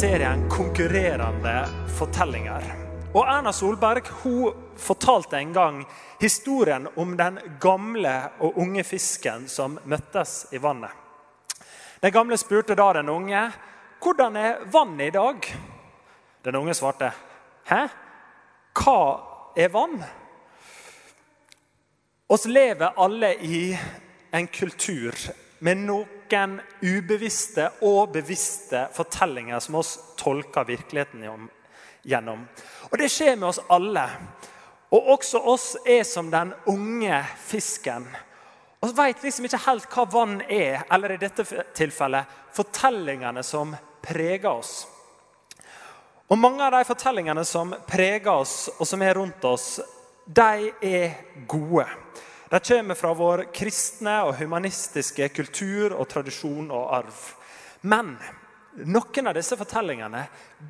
serien 0.00 0.48
'Konkurrerende 0.48 1.68
fortellinger'. 1.98 2.72
Og 3.14 3.26
Erna 3.28 3.52
Solberg 3.52 4.08
hun 4.22 4.54
fortalte 4.76 5.38
en 5.38 5.52
gang 5.52 5.84
historien 6.20 6.88
om 6.96 7.16
den 7.16 7.38
gamle 7.60 8.14
og 8.40 8.58
unge 8.58 8.84
fisken 8.84 9.48
som 9.48 9.78
møttes 9.84 10.46
i 10.52 10.58
vannet. 10.58 10.90
Den 12.02 12.12
gamle 12.12 12.36
spurte 12.36 12.74
da 12.74 12.92
den 12.92 13.08
unge 13.08 13.52
hvordan 14.02 14.36
er 14.36 14.64
vannet 14.72 15.06
i 15.06 15.14
dag. 15.14 15.54
Den 16.44 16.56
unge 16.56 16.74
svarte 16.74 17.12
hæ? 17.70 17.86
Hva 18.74 18.98
er 19.56 19.68
vann? 19.68 20.02
Oss 22.28 22.46
lever 22.46 22.98
alle 22.98 23.34
i 23.34 23.78
en 24.32 24.46
kultur 24.48 25.14
med 25.60 25.86
noen 26.34 26.60
ubevisste 26.82 27.68
og 27.86 28.12
bevisste 28.14 28.88
fortellinger 28.94 29.62
som 29.62 29.78
oss 29.80 29.94
tolker 30.18 30.66
virkeligheten 30.68 31.48
gjennom. 32.02 32.46
Og 32.90 32.98
Det 32.98 33.10
skjer 33.10 33.36
med 33.36 33.48
oss 33.48 33.62
alle. 33.68 34.04
Og 34.94 35.08
også 35.16 35.40
oss 35.50 35.68
er 35.86 36.02
som 36.06 36.30
den 36.30 36.52
unge 36.70 37.22
fisken. 37.46 38.06
Og 38.82 38.92
veit 38.96 39.22
liksom 39.24 39.46
ikke 39.48 39.62
helt 39.64 39.88
hva 39.90 40.04
vann 40.12 40.40
er, 40.42 40.84
eller 40.92 41.14
i 41.14 41.20
dette 41.22 41.46
tilfellet 41.74 42.28
fortellingene 42.54 43.42
som 43.42 43.72
preger 44.04 44.50
oss. 44.50 44.74
Og 46.28 46.38
Mange 46.38 46.64
av 46.64 46.72
de 46.72 46.84
fortellingene 46.84 47.44
som 47.48 47.74
preger 47.88 48.32
oss, 48.32 48.68
og 48.78 48.86
som 48.86 49.02
er 49.02 49.14
rundt 49.14 49.44
oss, 49.44 49.80
de 50.26 50.72
er 50.82 51.16
gode. 51.48 51.86
De 52.54 52.60
kommer 52.60 52.94
fra 52.94 53.10
vår 53.14 53.40
kristne 53.52 54.12
og 54.28 54.36
humanistiske 54.38 55.26
kultur 55.34 55.90
og 55.96 56.06
tradisjon 56.06 56.68
og 56.70 56.84
arv. 56.94 57.22
Men 57.90 58.12
noen 58.86 59.26
av 59.26 59.34
disse 59.34 59.56
fortellingene 59.58 60.20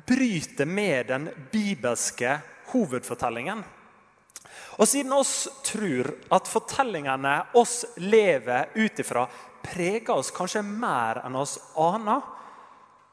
bryter 0.07 0.65
med 0.65 1.11
den 1.11 1.27
bibelske 1.51 2.39
hovedfortellingen. 2.71 3.61
Og 4.81 4.89
siden 4.89 5.13
oss 5.13 5.33
tror 5.67 6.09
at 6.33 6.49
fortellingene 6.49 7.33
oss 7.61 7.75
lever 8.01 8.71
ut 8.73 9.01
ifra, 9.03 9.27
preger 9.61 10.15
oss 10.15 10.31
kanskje 10.33 10.63
mer 10.65 11.19
enn 11.21 11.37
oss 11.37 11.53
aner, 11.77 12.23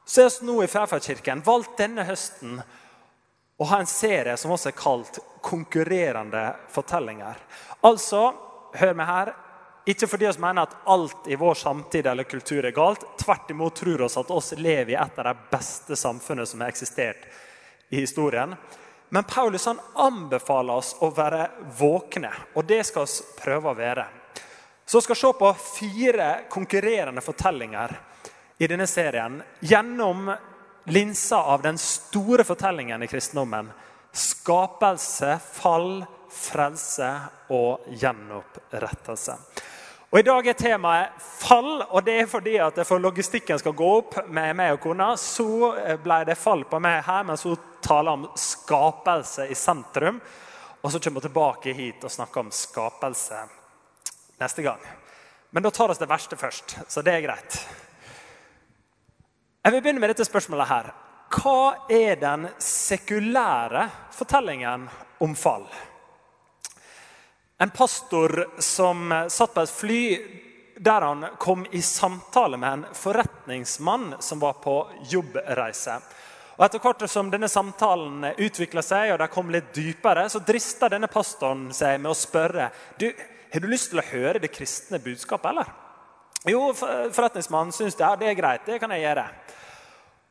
så 0.08 0.24
er 0.24 0.30
vi 0.38 0.48
nå 0.48 0.54
i 0.64 0.70
Færferdkirken 0.72 1.44
valgt 1.44 1.76
denne 1.82 2.06
høsten 2.08 2.56
å 3.60 3.68
ha 3.68 3.82
en 3.82 3.92
serie 3.92 4.38
som 4.40 4.56
også 4.56 4.72
er 4.72 4.80
kalt 4.80 5.20
'Konkurrerende 5.42 6.54
fortellinger'. 6.72 7.36
Altså 7.84 8.22
hør 8.78 8.94
meg 8.98 9.08
her, 9.08 9.32
ikke 9.84 10.06
fordi 10.06 10.28
vi 10.30 10.42
mener 10.44 10.68
at 10.68 10.76
alt 10.86 11.26
i 11.26 11.36
vår 11.38 11.58
samtid 11.58 12.06
eller 12.06 12.28
kultur 12.30 12.64
er 12.64 12.74
galt. 12.74 13.02
Tvert 13.18 13.50
imot 13.50 13.74
tror 13.80 14.04
oss 14.06 14.16
at 14.20 14.30
oss 14.30 14.52
lever 14.56 14.94
i 14.94 14.98
et 14.98 15.18
av 15.18 15.26
de 15.26 15.48
beste 15.50 15.98
samfunnene 15.98 16.46
som 16.46 16.62
har 16.62 16.70
eksistert 16.70 17.26
i 17.90 17.98
historien. 17.98 18.54
Men 19.12 19.26
Paulus 19.28 19.66
han 19.66 19.80
anbefaler 20.00 20.78
oss 20.78 20.94
å 21.02 21.10
være 21.12 21.48
våkne, 21.78 22.30
og 22.54 22.64
det 22.64 22.80
skal 22.88 23.08
vi 23.10 23.26
prøve 23.42 23.72
å 23.72 23.76
være. 23.76 24.06
Så 24.86 25.00
vi 25.00 25.08
skal 25.08 25.18
se 25.18 25.32
på 25.40 25.50
fire 25.66 26.30
konkurrerende 26.50 27.20
fortellinger 27.24 27.92
i 28.62 28.70
denne 28.70 28.86
serien 28.86 29.42
gjennom 29.60 30.30
linsa 30.94 31.42
av 31.42 31.62
den 31.62 31.78
store 31.78 32.46
fortellingen 32.46 33.02
i 33.02 33.10
kristendommen. 33.10 33.70
Skapelse, 34.12 35.36
fall, 35.42 36.04
frelse 36.32 37.08
og 37.52 37.84
gjenopprettelse. 37.88 39.36
Og 40.12 40.18
I 40.20 40.24
dag 40.26 40.46
er 40.46 40.56
temaet 40.58 41.22
fall, 41.40 41.82
og 41.88 42.02
det 42.04 42.18
er 42.20 42.26
fordi 42.28 42.58
at 42.60 42.76
for 42.84 43.00
logistikken 43.00 43.56
skal 43.60 43.72
gå 43.72 43.86
opp 43.96 44.18
med 44.28 44.56
meg 44.58 44.74
og 44.74 44.82
kona, 44.84 45.14
så 45.16 45.72
ble 46.04 46.18
det 46.28 46.36
fall 46.36 46.66
på 46.68 46.80
meg 46.84 46.98
her, 47.06 47.22
mens 47.24 47.46
hun 47.48 47.56
taler 47.80 48.18
om 48.18 48.26
skapelse 48.36 49.46
i 49.48 49.56
sentrum. 49.56 50.18
Og 50.82 50.92
så 50.92 51.00
kommer 51.00 51.22
hun 51.22 51.28
tilbake 51.30 51.72
hit 51.78 52.04
og 52.04 52.12
snakker 52.12 52.42
om 52.42 52.50
skapelse 52.52 53.38
neste 54.42 54.64
gang. 54.66 54.82
Men 55.50 55.64
da 55.64 55.70
tar 55.72 55.88
vi 55.88 55.96
det 56.00 56.10
verste 56.10 56.36
først, 56.36 56.76
så 56.88 57.04
det 57.04 57.14
er 57.14 57.24
greit. 57.24 57.56
Jeg 59.62 59.72
vil 59.72 59.82
begynne 59.84 60.02
med 60.02 60.12
dette 60.12 60.26
spørsmålet 60.26 60.68
her. 60.68 60.92
Hva 61.32 61.88
er 61.88 62.20
den 62.20 62.48
sekulære 62.60 63.86
fortellingen 64.12 64.88
om 65.24 65.36
fall? 65.38 65.64
En 67.62 67.70
pastor 67.70 68.48
som 68.58 69.28
satt 69.28 69.54
på 69.54 69.62
et 69.62 69.70
fly 69.70 70.04
der 70.82 71.04
han 71.06 71.26
kom 71.38 71.60
i 71.70 71.82
samtale 71.82 72.58
med 72.58 72.72
en 72.72 72.84
forretningsmann 72.98 74.16
som 74.18 74.40
var 74.42 74.56
på 74.64 74.74
jobbreise. 75.12 75.94
Og 76.56 76.64
Etter 76.66 76.82
hvert 76.82 77.04
som 77.10 77.30
denne 77.30 77.46
samtalen 77.46 78.32
utvikla 78.32 78.82
seg 78.82 79.12
og 79.12 79.20
de 79.22 79.28
kom 79.30 79.54
litt 79.54 79.70
dypere, 79.76 80.24
så 80.26 80.42
drista 80.42 80.90
denne 80.90 81.06
pastoren 81.12 81.68
seg 81.70 82.00
med 82.00 82.10
å 82.10 82.18
spørre 82.18 82.66
du, 82.98 83.06
har 83.52 83.62
du 83.62 83.70
lyst 83.70 83.92
til 83.92 84.02
å 84.02 84.08
høre 84.10 84.42
det 84.42 84.50
kristne 84.50 84.98
budskapet. 84.98 85.52
eller? 85.52 85.70
Jo, 86.50 86.64
forretningsmannen 86.74 87.70
syns 87.78 87.94
det, 87.94 88.10
det 88.24 88.32
er 88.32 88.40
greit. 88.42 88.66
Det 88.66 88.82
kan 88.82 88.90
jeg 88.90 89.06
gjøre. 89.06 89.28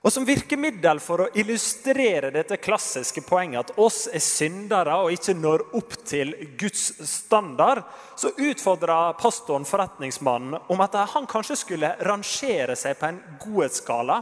Og 0.02 0.10
Som 0.10 0.26
virkemiddel 0.26 0.98
for 0.98 1.22
å 1.22 1.28
illustrere 1.38 2.32
dette 2.34 2.58
klassiske 2.58 3.22
poenget 3.22 3.70
at 3.70 3.76
oss 3.78 4.08
er 4.10 4.24
syndere 4.26 4.96
og 4.98 5.14
ikke 5.14 5.36
når 5.38 5.64
opp 5.78 5.94
til 6.10 6.32
Guds 6.58 6.88
standard, 7.06 7.84
så 8.18 8.32
utfordra 8.34 9.14
pastoren 9.20 9.68
forretningsmannen 9.70 10.58
om 10.74 10.82
at 10.82 10.98
han 11.14 11.30
kanskje 11.30 11.60
skulle 11.60 11.94
rangere 12.02 12.74
seg 12.80 12.98
på 12.98 13.12
en 13.12 13.20
godhetsskala 13.44 14.18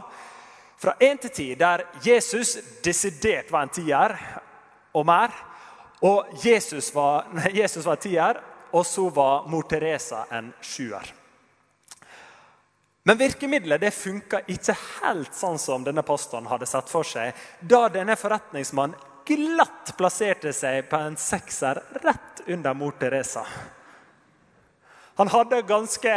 fra 0.80 0.94
1 1.00 1.24
til 1.24 1.32
10, 1.32 1.54
der 1.60 1.86
Jesus 2.04 2.58
desidert 2.84 3.48
var 3.52 3.64
en 3.64 3.72
tier 3.72 4.14
og 4.96 5.08
mer, 5.08 5.32
og 6.04 6.44
Jesus 6.44 6.88
var, 6.94 7.28
Jesus 7.56 7.84
var 7.88 8.00
tier, 8.00 8.40
og 8.72 8.86
så 8.86 9.08
var 9.12 9.48
mor 9.48 9.64
Teresa 9.68 10.26
en 10.32 10.52
sjuer. 10.64 11.19
Men 13.02 13.18
virkemidlet 13.18 13.80
det 13.80 13.90
funka 13.96 14.42
ikke 14.52 14.76
helt 15.00 15.34
sånn 15.34 15.58
som 15.58 15.84
denne 15.84 16.04
pastoren 16.04 16.48
hadde 16.50 16.68
sett 16.68 16.90
for 16.92 17.06
seg, 17.06 17.32
da 17.60 17.86
denne 17.92 18.16
forretningsmannen 18.20 18.98
glatt 19.30 19.92
plasserte 19.96 20.52
seg 20.56 20.88
på 20.90 20.98
en 20.98 21.16
sekser 21.20 21.80
rett 22.02 22.42
under 22.50 22.74
mor 22.74 22.96
Teresa. 22.98 23.44
Han 25.20 25.28
hadde 25.28 25.62
ganske 25.68 26.14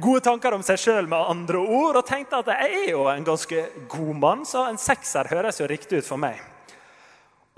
gode 0.00 0.22
tanker 0.24 0.54
om 0.56 0.62
seg 0.64 0.80
sjøl 0.80 1.08
med 1.10 1.30
andre 1.32 1.60
ord, 1.60 2.00
og 2.00 2.06
tenkte 2.08 2.40
at 2.40 2.50
jeg 2.52 2.78
er 2.82 2.88
jo 2.92 3.04
en 3.10 3.26
ganske 3.26 3.64
god 3.90 4.14
mann, 4.16 4.46
så 4.48 4.66
en 4.68 4.80
sekser 4.80 5.28
høres 5.30 5.60
jo 5.60 5.68
riktig 5.70 6.00
ut 6.00 6.08
for 6.08 6.20
meg. 6.20 6.40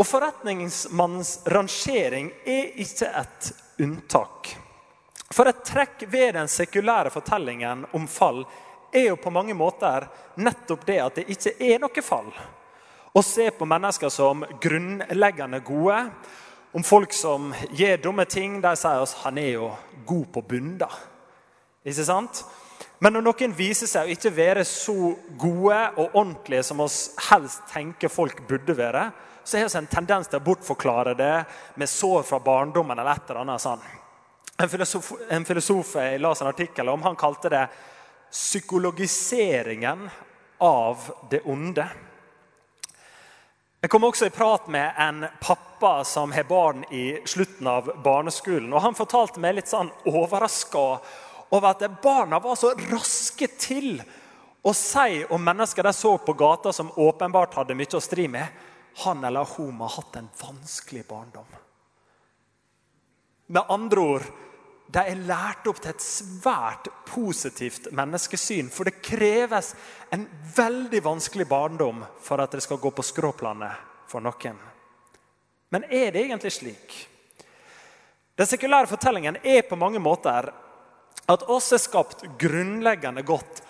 Og 0.01 0.09
forretningsmannens 0.09 1.43
rangering 1.53 2.33
er 2.49 2.73
ikke 2.83 3.11
et 3.23 3.53
unntak. 3.85 4.55
For 5.33 5.49
et 5.49 5.65
trekk 5.65 6.05
ved 6.13 6.35
den 6.37 6.51
sekulære 6.51 7.13
fortellingen 7.13 7.87
om 7.97 8.07
fall 8.11 8.43
er 8.93 9.09
jo 9.09 9.17
på 9.17 9.33
mange 9.33 9.55
måter 9.57 10.05
nettopp 10.37 10.85
det 10.87 10.99
at 11.01 11.21
det 11.21 11.29
ikke 11.33 11.55
er 11.73 11.81
noe 11.81 12.05
fall. 12.05 12.29
Å 13.13 13.21
se 13.25 13.49
på 13.57 13.69
mennesker 13.69 14.13
som 14.13 14.45
grunnleggende 14.61 15.61
gode, 15.65 15.99
om 16.73 16.85
folk 16.85 17.13
som 17.13 17.51
gjør 17.77 18.01
dumme 18.01 18.25
ting, 18.25 18.61
de 18.65 18.73
sier 18.81 19.03
oss 19.03 19.19
han 19.25 19.41
er 19.41 19.51
jo 19.59 19.71
god 20.09 20.29
på 20.33 20.45
bunda. 20.55 20.89
Ikke 21.85 22.07
sant? 22.07 22.45
Men 23.03 23.17
når 23.17 23.27
noen 23.27 23.57
viser 23.57 23.91
seg 23.91 24.07
å 24.07 24.15
ikke 24.15 24.33
være 24.33 24.65
så 24.69 24.95
gode 25.41 25.81
og 25.99 26.15
ordentlige 26.15 26.63
som 26.65 26.81
oss 26.85 27.11
helst 27.29 27.67
tenker 27.73 28.13
folk 28.13 28.45
burde 28.49 28.77
være, 28.79 29.09
så 29.45 29.59
har 29.59 29.67
vi 29.67 29.81
en 29.81 29.91
tendens 29.91 30.31
til 30.31 30.39
å 30.39 30.47
bortforklare 30.47 31.17
det 31.19 31.35
med 31.81 31.91
sår 31.91 32.23
fra 32.29 32.39
barndommen 32.41 32.95
eller 32.95 33.17
et 33.17 33.29
eller 33.29 33.43
annet 33.43 33.65
sånt. 33.65 34.02
En 34.59 34.69
filosof, 34.69 35.13
en 35.31 35.45
filosof 35.45 35.95
jeg 35.97 36.21
las 36.21 36.43
en 36.43 36.51
artikkel 36.51 36.89
om, 36.89 37.03
han 37.03 37.17
kalte 37.17 37.49
det 37.49 37.69
'psykologiseringen 38.31 40.11
av 40.59 41.13
det 41.31 41.41
onde'. 41.45 41.89
Jeg 43.83 43.91
kom 43.91 44.05
også 44.05 44.27
i 44.27 44.31
prat 44.31 44.69
med 44.69 44.93
en 44.99 45.25
pappa 45.41 46.05
som 46.05 46.33
har 46.33 46.45
barn 46.45 46.85
i 46.91 47.19
slutten 47.27 47.67
av 47.67 47.89
barneskolen. 48.03 48.73
og 48.73 48.81
Han 48.81 48.95
fortalte 48.95 49.41
meg 49.41 49.55
litt 49.55 49.69
sånn 49.69 49.91
overraska 50.07 51.01
over 51.51 51.69
at 51.69 52.03
barna 52.03 52.39
var 52.39 52.55
så 52.57 52.71
raske 52.93 53.49
til 53.59 54.03
å 54.63 54.73
si 54.73 55.25
om 55.31 55.43
mennesker 55.43 55.83
de 55.83 55.93
så 55.93 56.15
på 56.19 56.33
gata 56.33 56.73
som 56.73 56.93
åpenbart 56.95 57.55
hadde 57.59 57.75
mye 57.75 57.99
å 57.99 58.01
stri 58.01 58.29
med, 58.29 58.47
han 59.03 59.25
eller 59.25 59.51
hun 59.57 59.81
har 59.81 59.97
hatt 59.97 60.17
en 60.17 60.31
vanskelig 60.39 61.03
barndom. 61.09 61.62
Med 63.53 63.69
andre 63.69 64.01
ord 64.01 64.25
de 64.93 65.01
er 65.09 65.25
lært 65.25 65.67
opp 65.69 65.79
til 65.81 65.93
et 65.93 66.05
svært 66.05 66.89
positivt 67.09 67.91
menneskesyn. 67.97 68.69
For 68.73 68.89
det 68.89 69.01
kreves 69.05 69.73
en 70.13 70.27
veldig 70.57 71.01
vanskelig 71.05 71.47
barndom 71.49 72.03
for 72.21 72.43
at 72.43 72.53
det 72.53 72.61
skal 72.65 72.81
gå 72.81 72.93
på 72.93 73.05
skråplanet 73.05 73.89
for 74.09 74.25
noen. 74.25 74.59
Men 75.73 75.85
er 75.89 76.13
det 76.13 76.27
egentlig 76.27 76.53
slik? 76.53 76.97
Den 78.37 78.49
sekulære 78.49 78.91
fortellingen 78.91 79.39
er 79.45 79.65
på 79.69 79.77
mange 79.81 80.01
måter 80.01 80.51
at 81.33 81.45
oss 81.53 81.71
er 81.73 81.81
skapt 81.81 82.25
grunnleggende 82.41 83.23
godt, 83.25 83.63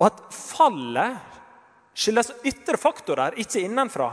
og 0.00 0.06
at 0.08 0.22
fallet 0.34 1.18
skyldes 1.96 2.32
ytre 2.46 2.78
faktorer, 2.80 3.36
ikke 3.40 3.62
innenfra. 3.62 4.10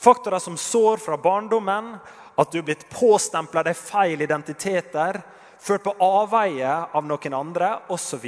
Faktorer 0.00 0.42
som 0.42 0.56
sår 0.58 1.00
fra 1.02 1.16
barndommen, 1.20 1.94
at 2.36 2.52
du 2.52 2.58
er 2.58 2.66
blitt 2.66 2.88
påstempla 2.90 3.62
de 3.62 3.74
feil 3.78 4.22
identiteter, 4.22 5.20
ført 5.60 5.84
på 5.84 5.94
avveie 6.02 6.70
av 6.92 7.06
noen 7.06 7.36
andre 7.36 7.70
osv. 7.94 8.24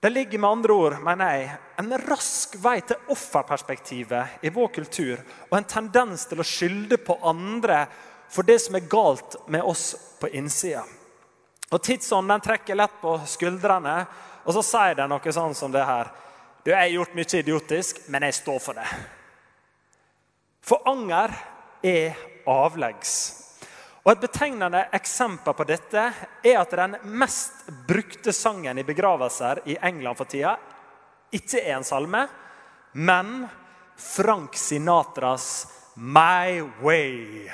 Det 0.00 0.10
ligger 0.10 0.38
med 0.38 0.50
andre 0.50 0.72
ord 0.72 0.98
mener 1.02 1.36
jeg, 1.36 1.54
en 1.80 1.94
rask 2.04 2.58
vei 2.62 2.76
til 2.84 3.08
offerperspektivet 3.14 4.44
i 4.44 4.52
vår 4.52 4.68
kultur 4.80 5.22
og 5.48 5.56
en 5.56 5.68
tendens 5.70 6.26
til 6.28 6.42
å 6.42 6.46
skylde 6.46 6.98
på 7.02 7.16
andre 7.24 7.86
for 8.28 8.46
det 8.46 8.58
som 8.60 8.76
er 8.76 8.90
galt 8.90 9.38
med 9.48 9.64
oss 9.64 9.94
på 10.20 10.28
innsida. 10.36 10.84
Og 11.70 11.82
Tidsånden 11.82 12.42
trekker 12.42 12.78
lett 12.78 13.00
på 13.00 13.16
skuldrene, 13.26 13.96
og 14.46 14.54
så 14.54 14.62
sier 14.62 14.94
den 14.98 15.10
noe 15.10 15.32
sånn 15.34 15.54
som 15.58 15.72
det 15.74 15.82
her. 15.86 16.12
Du, 16.62 16.70
jeg 16.70 16.78
har 16.78 16.92
gjort 16.92 17.16
mye 17.18 17.40
idiotisk, 17.40 17.98
men 18.10 18.26
jeg 18.26 18.36
står 18.38 18.62
for 18.62 18.78
det. 18.78 18.86
For 20.66 20.86
anger 20.90 21.34
er 21.86 22.16
avleggs. 22.50 23.16
Og 24.06 24.12
Et 24.12 24.22
betegnende 24.22 24.84
eksempel 24.94 25.54
på 25.54 25.64
dette 25.66 26.02
er 26.42 26.58
at 26.60 26.74
den 26.78 26.94
mest 27.18 27.66
brukte 27.88 28.32
sangen 28.32 28.78
i 28.78 28.86
begravelser 28.86 29.64
i 29.66 29.78
England 29.82 30.18
for 30.18 30.30
tida 30.30 30.54
ikke 31.34 31.58
er 31.58 31.76
en 31.76 31.86
salme, 31.86 32.22
men 32.92 33.48
Frank 33.96 34.54
Sinatras 34.54 35.66
'My 35.96 36.62
Way'. 36.82 37.50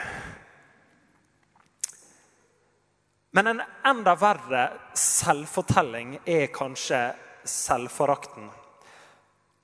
Men 3.30 3.46
en 3.46 3.62
enda 3.86 4.14
verre 4.14 4.64
selvfortelling 4.94 6.18
er 6.26 6.50
kanskje 6.52 7.14
selvforakten. 7.48 8.50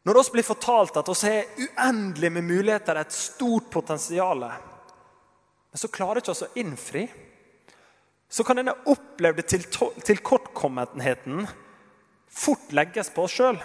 Når 0.08 0.16
oss 0.16 0.30
blir 0.32 0.42
fortalt 0.46 0.96
at 0.96 1.08
oss 1.12 1.22
har 1.26 1.44
uendelig 1.60 2.30
med 2.32 2.44
muligheter, 2.48 2.96
et 2.96 3.12
stort 3.12 3.66
potensial, 3.68 4.40
men 4.40 5.80
så 5.82 5.90
klarer 5.92 6.22
ikke 6.22 6.32
oss 6.32 6.46
å 6.46 6.54
innfri, 6.56 7.02
så 8.28 8.40
kan 8.44 8.56
denne 8.56 8.72
opplevde 8.88 9.44
tilkortkommenheten 10.08 11.44
fort 12.24 12.72
legges 12.72 13.12
på 13.12 13.26
oss 13.26 13.36
sjøl. 13.36 13.60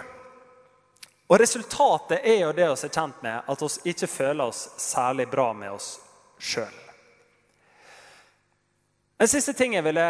Og 1.32 1.40
resultatet 1.40 2.20
er 2.20 2.42
jo 2.42 2.52
det 2.52 2.68
vi 2.68 2.76
er 2.90 2.92
kjent 2.92 3.24
med, 3.24 3.40
at 3.48 3.64
vi 3.64 3.94
ikke 3.94 4.12
føler 4.18 4.44
oss 4.44 4.66
særlig 4.84 5.30
bra 5.32 5.48
med 5.56 5.72
oss 5.72 5.94
sjøl. 6.36 6.76
En 9.16 9.32
siste 9.32 9.56
ting 9.56 9.78
jeg 9.78 9.88
ville 9.88 10.08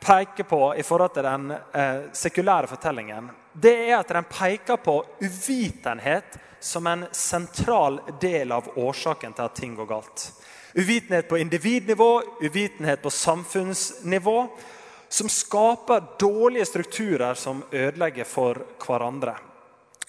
peke 0.00 0.44
på 0.44 0.74
i 0.76 0.82
forhold 0.82 1.14
til 1.14 1.26
den 1.26 1.50
eh, 1.50 2.00
sekulære 2.12 2.70
fortellingen, 2.70 3.30
det 3.52 3.74
er 3.88 3.96
at 3.98 4.12
den 4.14 4.26
peker 4.30 4.76
på 4.76 5.00
uvitenhet 5.20 6.38
som 6.60 6.86
en 6.86 7.06
sentral 7.12 8.00
del 8.20 8.52
av 8.52 8.70
årsaken 8.78 9.34
til 9.34 9.46
at 9.46 9.56
ting 9.58 9.74
går 9.78 9.88
galt. 9.90 10.28
Uvitenhet 10.74 11.28
på 11.28 11.38
individnivå, 11.38 12.22
uvitenhet 12.40 13.02
på 13.02 13.10
samfunnsnivå, 13.10 14.38
som 15.08 15.28
skaper 15.28 16.04
dårlige 16.20 16.66
strukturer 16.66 17.34
som 17.34 17.62
ødelegger 17.72 18.24
for 18.28 18.60
hverandre. 18.84 19.34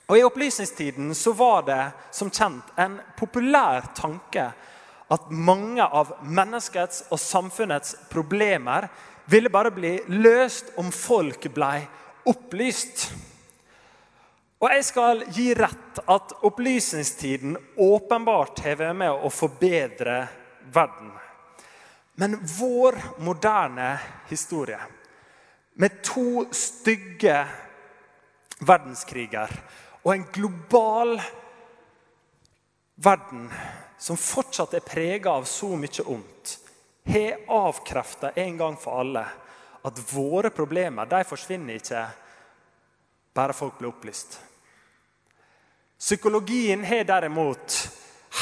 Og 0.10 0.18
I 0.18 0.24
opplysningstiden 0.26 1.14
så 1.16 1.32
var 1.38 1.64
det 1.68 1.84
som 2.12 2.32
kjent 2.34 2.74
en 2.82 2.98
populær 3.18 3.92
tanke 3.96 4.50
at 5.10 5.30
mange 5.32 5.86
av 5.86 6.16
menneskets 6.26 7.06
og 7.10 7.22
samfunnets 7.22 7.96
problemer 8.10 8.90
ville 9.30 9.50
bare 9.50 9.72
bli 9.72 9.94
løst 10.08 10.74
om 10.82 10.92
folk 10.94 11.50
ble 11.54 11.74
opplyst. 12.30 13.10
Og 14.60 14.74
jeg 14.74 14.86
skal 14.90 15.24
gi 15.32 15.48
rett 15.56 16.02
at 16.10 16.34
opplysningstiden 16.48 17.56
åpenbart 17.80 18.60
har 18.66 18.80
vært 18.82 18.98
med 19.00 19.24
å 19.24 19.32
forbedre 19.32 20.20
verden. 20.74 21.14
Men 22.20 22.36
vår 22.58 22.98
moderne 23.24 23.94
historie, 24.28 24.80
med 25.80 26.02
to 26.04 26.44
stygge 26.52 27.38
verdenskriger 28.60 29.54
og 30.04 30.12
en 30.12 30.26
global 30.36 31.14
verden 33.00 33.46
som 34.00 34.20
fortsatt 34.20 34.76
er 34.76 34.84
prega 34.84 35.38
av 35.40 35.48
så 35.48 35.72
mye 35.80 36.04
ondt, 36.12 36.58
har 37.06 37.38
avkrefta 37.48 38.30
en 38.30 38.58
gang 38.58 38.78
for 38.78 39.00
alle 39.00 39.26
at 39.88 40.02
våre 40.14 40.50
problemer 40.50 41.08
de 41.10 41.24
forsvinner 41.28 41.80
ikke 41.80 42.04
bare 43.34 43.56
folk 43.56 43.78
blir 43.80 43.92
opplyst. 43.94 44.40
Psykologien 46.00 46.84
har 46.84 47.04
derimot 47.04 47.76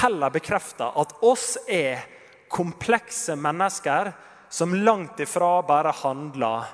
heller 0.02 0.34
bekrefta 0.34 0.92
at 0.96 1.14
oss 1.26 1.58
er 1.68 2.04
komplekse 2.50 3.36
mennesker 3.36 4.12
som 4.50 4.76
langt 4.76 5.20
ifra 5.20 5.62
bare 5.68 5.92
handler 6.04 6.68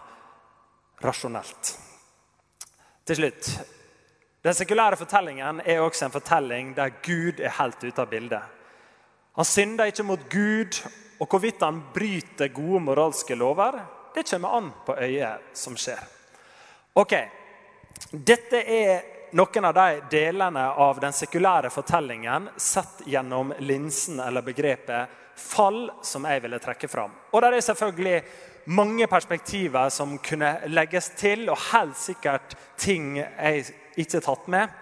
rasjonelt. 1.04 1.78
Til 3.04 3.20
slutt 3.20 3.54
Den 4.44 4.56
sekulære 4.56 5.00
fortellingen 5.00 5.62
er 5.64 5.80
også 5.80 6.06
en 6.06 6.12
fortelling 6.12 6.74
der 6.76 6.98
Gud 7.04 7.40
er 7.40 7.54
helt 7.62 7.84
ute 7.84 8.02
av 8.02 8.10
bildet. 8.12 8.44
Han 9.40 9.48
synder 9.48 9.88
ikke 9.88 10.04
mot 10.04 10.26
Gud, 10.30 10.82
og 11.24 11.30
hvorvidt 11.32 11.64
han 11.64 11.80
bryter 11.96 12.52
gode 12.52 12.84
moralske 12.84 13.38
lover, 13.40 13.80
det 14.14 14.28
kommer 14.28 14.58
an 14.60 14.68
på 14.86 14.98
øyet 15.00 15.56
som 15.58 15.78
skjer. 15.80 16.04
Ok, 17.00 17.16
Dette 18.12 18.60
er 18.60 19.02
noen 19.34 19.66
av 19.66 19.74
de 19.74 20.02
delene 20.12 20.64
av 20.86 21.00
den 21.02 21.14
sekulære 21.16 21.72
fortellingen 21.74 22.50
sett 22.58 23.04
gjennom 23.10 23.54
linsen 23.66 24.20
eller 24.22 24.46
begrepet 24.46 25.22
fall 25.40 25.88
som 26.06 26.28
jeg 26.30 26.44
ville 26.44 26.60
trekke 26.62 26.90
fram. 26.90 27.14
Og 27.32 27.42
det 27.42 27.50
er 27.50 27.66
selvfølgelig 27.66 28.20
mange 28.74 29.08
perspektiver 29.10 29.90
som 29.90 30.18
kunne 30.22 30.52
legges 30.70 31.10
til, 31.18 31.48
og 31.50 31.60
helt 31.72 31.98
sikkert 31.98 32.54
ting 32.78 33.18
jeg 33.18 33.66
ikke 33.98 34.20
har 34.20 34.28
tatt 34.28 34.48
med. 34.54 34.78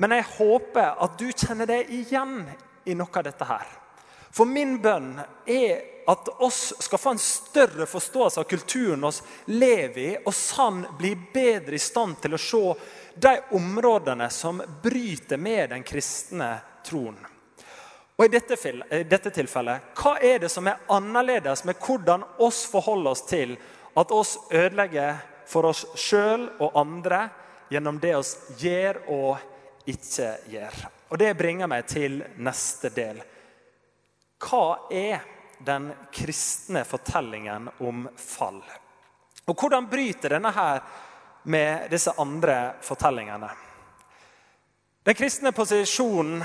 Men 0.00 0.16
jeg 0.16 0.30
håper 0.38 0.96
at 1.04 1.20
du 1.20 1.28
kjenner 1.28 1.68
deg 1.68 1.92
igjen 1.92 2.40
i 2.88 2.96
noe 2.96 3.20
av 3.20 3.28
dette 3.28 3.46
her. 3.46 3.81
For 4.32 4.48
min 4.48 4.78
bønn 4.82 5.18
er 5.46 5.82
at 6.06 6.28
oss 6.42 6.72
skal 6.78 6.98
få 6.98 7.10
en 7.10 7.18
større 7.18 7.86
forståelse 7.86 8.40
av 8.40 8.44
kulturen 8.44 9.04
oss 9.04 9.22
lever 9.44 10.02
i, 10.02 10.16
og 10.24 10.34
sann 10.34 10.86
bli 10.98 11.12
bedre 11.34 11.76
i 11.76 11.82
stand 11.82 12.18
til 12.22 12.34
å 12.34 12.40
se 12.40 12.62
de 13.14 13.34
områdene 13.58 14.30
som 14.32 14.62
bryter 14.82 15.36
med 15.36 15.70
den 15.70 15.84
kristne 15.86 16.54
troen. 16.86 17.18
Og 18.16 18.24
i 18.24 18.32
dette, 18.32 18.56
i 18.90 19.04
dette 19.08 19.30
tilfellet, 19.34 19.92
hva 19.98 20.16
er 20.20 20.42
det 20.42 20.50
som 20.52 20.66
er 20.68 20.80
annerledes 20.92 21.64
med 21.68 21.80
hvordan 21.80 22.24
oss 22.44 22.64
forholder 22.70 23.14
oss 23.14 23.24
til 23.28 23.54
at 23.98 24.12
oss 24.12 24.36
ødelegger 24.50 25.20
for 25.48 25.68
oss 25.68 25.84
sjøl 25.98 26.48
og 26.58 26.76
andre 26.78 27.26
gjennom 27.72 28.00
det 28.00 28.14
oss 28.16 28.34
gjør 28.60 29.00
og 29.12 29.88
ikke 29.88 30.34
gjør? 30.52 30.82
Og 31.12 31.18
Det 31.18 31.32
bringer 31.36 31.68
meg 31.68 31.86
til 31.88 32.22
neste 32.40 32.92
del. 32.94 33.20
Hva 34.42 34.88
er 34.90 35.22
den 35.62 35.92
kristne 36.12 36.82
fortellingen 36.84 37.68
om 37.78 38.06
fall? 38.18 38.62
Og 39.46 39.54
hvordan 39.58 39.88
bryter 39.90 40.36
denne 40.36 40.50
her 40.54 40.82
med 41.50 41.90
disse 41.90 42.14
andre 42.18 42.74
fortellingene? 42.82 43.50
Den 45.02 45.18
kristne 45.18 45.50
posisjonen 45.54 46.42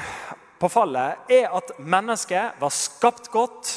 på 0.57 0.69
fallet 0.69 1.29
er 1.29 1.51
at 1.53 1.75
mennesket 1.77 2.57
var 2.61 2.73
skapt 2.73 3.29
godt, 3.33 3.73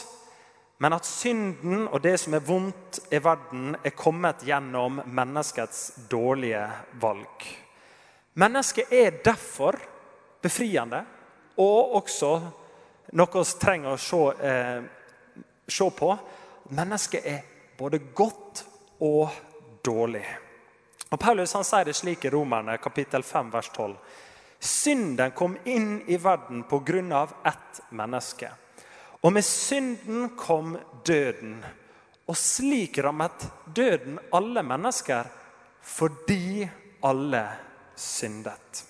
men 0.80 0.96
at 0.96 1.04
synden 1.04 1.84
og 1.90 2.00
det 2.00 2.14
som 2.22 2.36
er 2.36 2.44
vondt 2.44 3.02
i 3.12 3.20
verden, 3.20 3.74
er 3.84 3.92
kommet 3.96 4.46
gjennom 4.48 5.02
menneskets 5.04 6.06
dårlige 6.08 6.62
valg. 7.02 7.44
Mennesket 8.40 8.92
er 8.96 9.20
derfor 9.24 9.76
befriende 10.40 11.02
og 11.60 11.96
også 12.00 12.32
noe 13.12 13.42
vi 13.42 13.58
trenger 13.60 13.92
å 13.92 13.98
se, 13.98 14.46
eh, 14.46 14.82
se 15.68 15.90
på. 15.90 16.18
Mennesket 16.70 17.26
er 17.26 17.42
både 17.78 17.98
godt 18.14 18.64
og 19.00 19.30
dårlig. 19.82 20.26
Og 21.10 21.18
Paulus 21.18 21.52
han 21.52 21.64
sier 21.64 21.84
det 21.84 21.96
slik 21.98 22.24
i 22.24 22.30
Romerne 22.30 22.78
kapittel 22.78 23.22
5 23.22 23.50
vers 23.50 23.70
12. 23.74 23.96
Synden 24.60 25.32
kom 25.32 25.56
inn 25.64 26.02
i 26.06 26.16
verden 26.16 26.62
pga. 26.62 27.28
ett 27.44 27.80
menneske. 27.90 28.50
Og 29.22 29.32
med 29.32 29.44
synden 29.44 30.36
kom 30.36 30.78
døden. 31.04 31.64
Og 32.28 32.36
slik 32.36 32.98
rammet 32.98 33.48
døden 33.74 34.18
alle 34.32 34.62
mennesker 34.62 35.24
fordi 35.82 36.68
alle 37.02 37.48
syndet. 37.96 38.89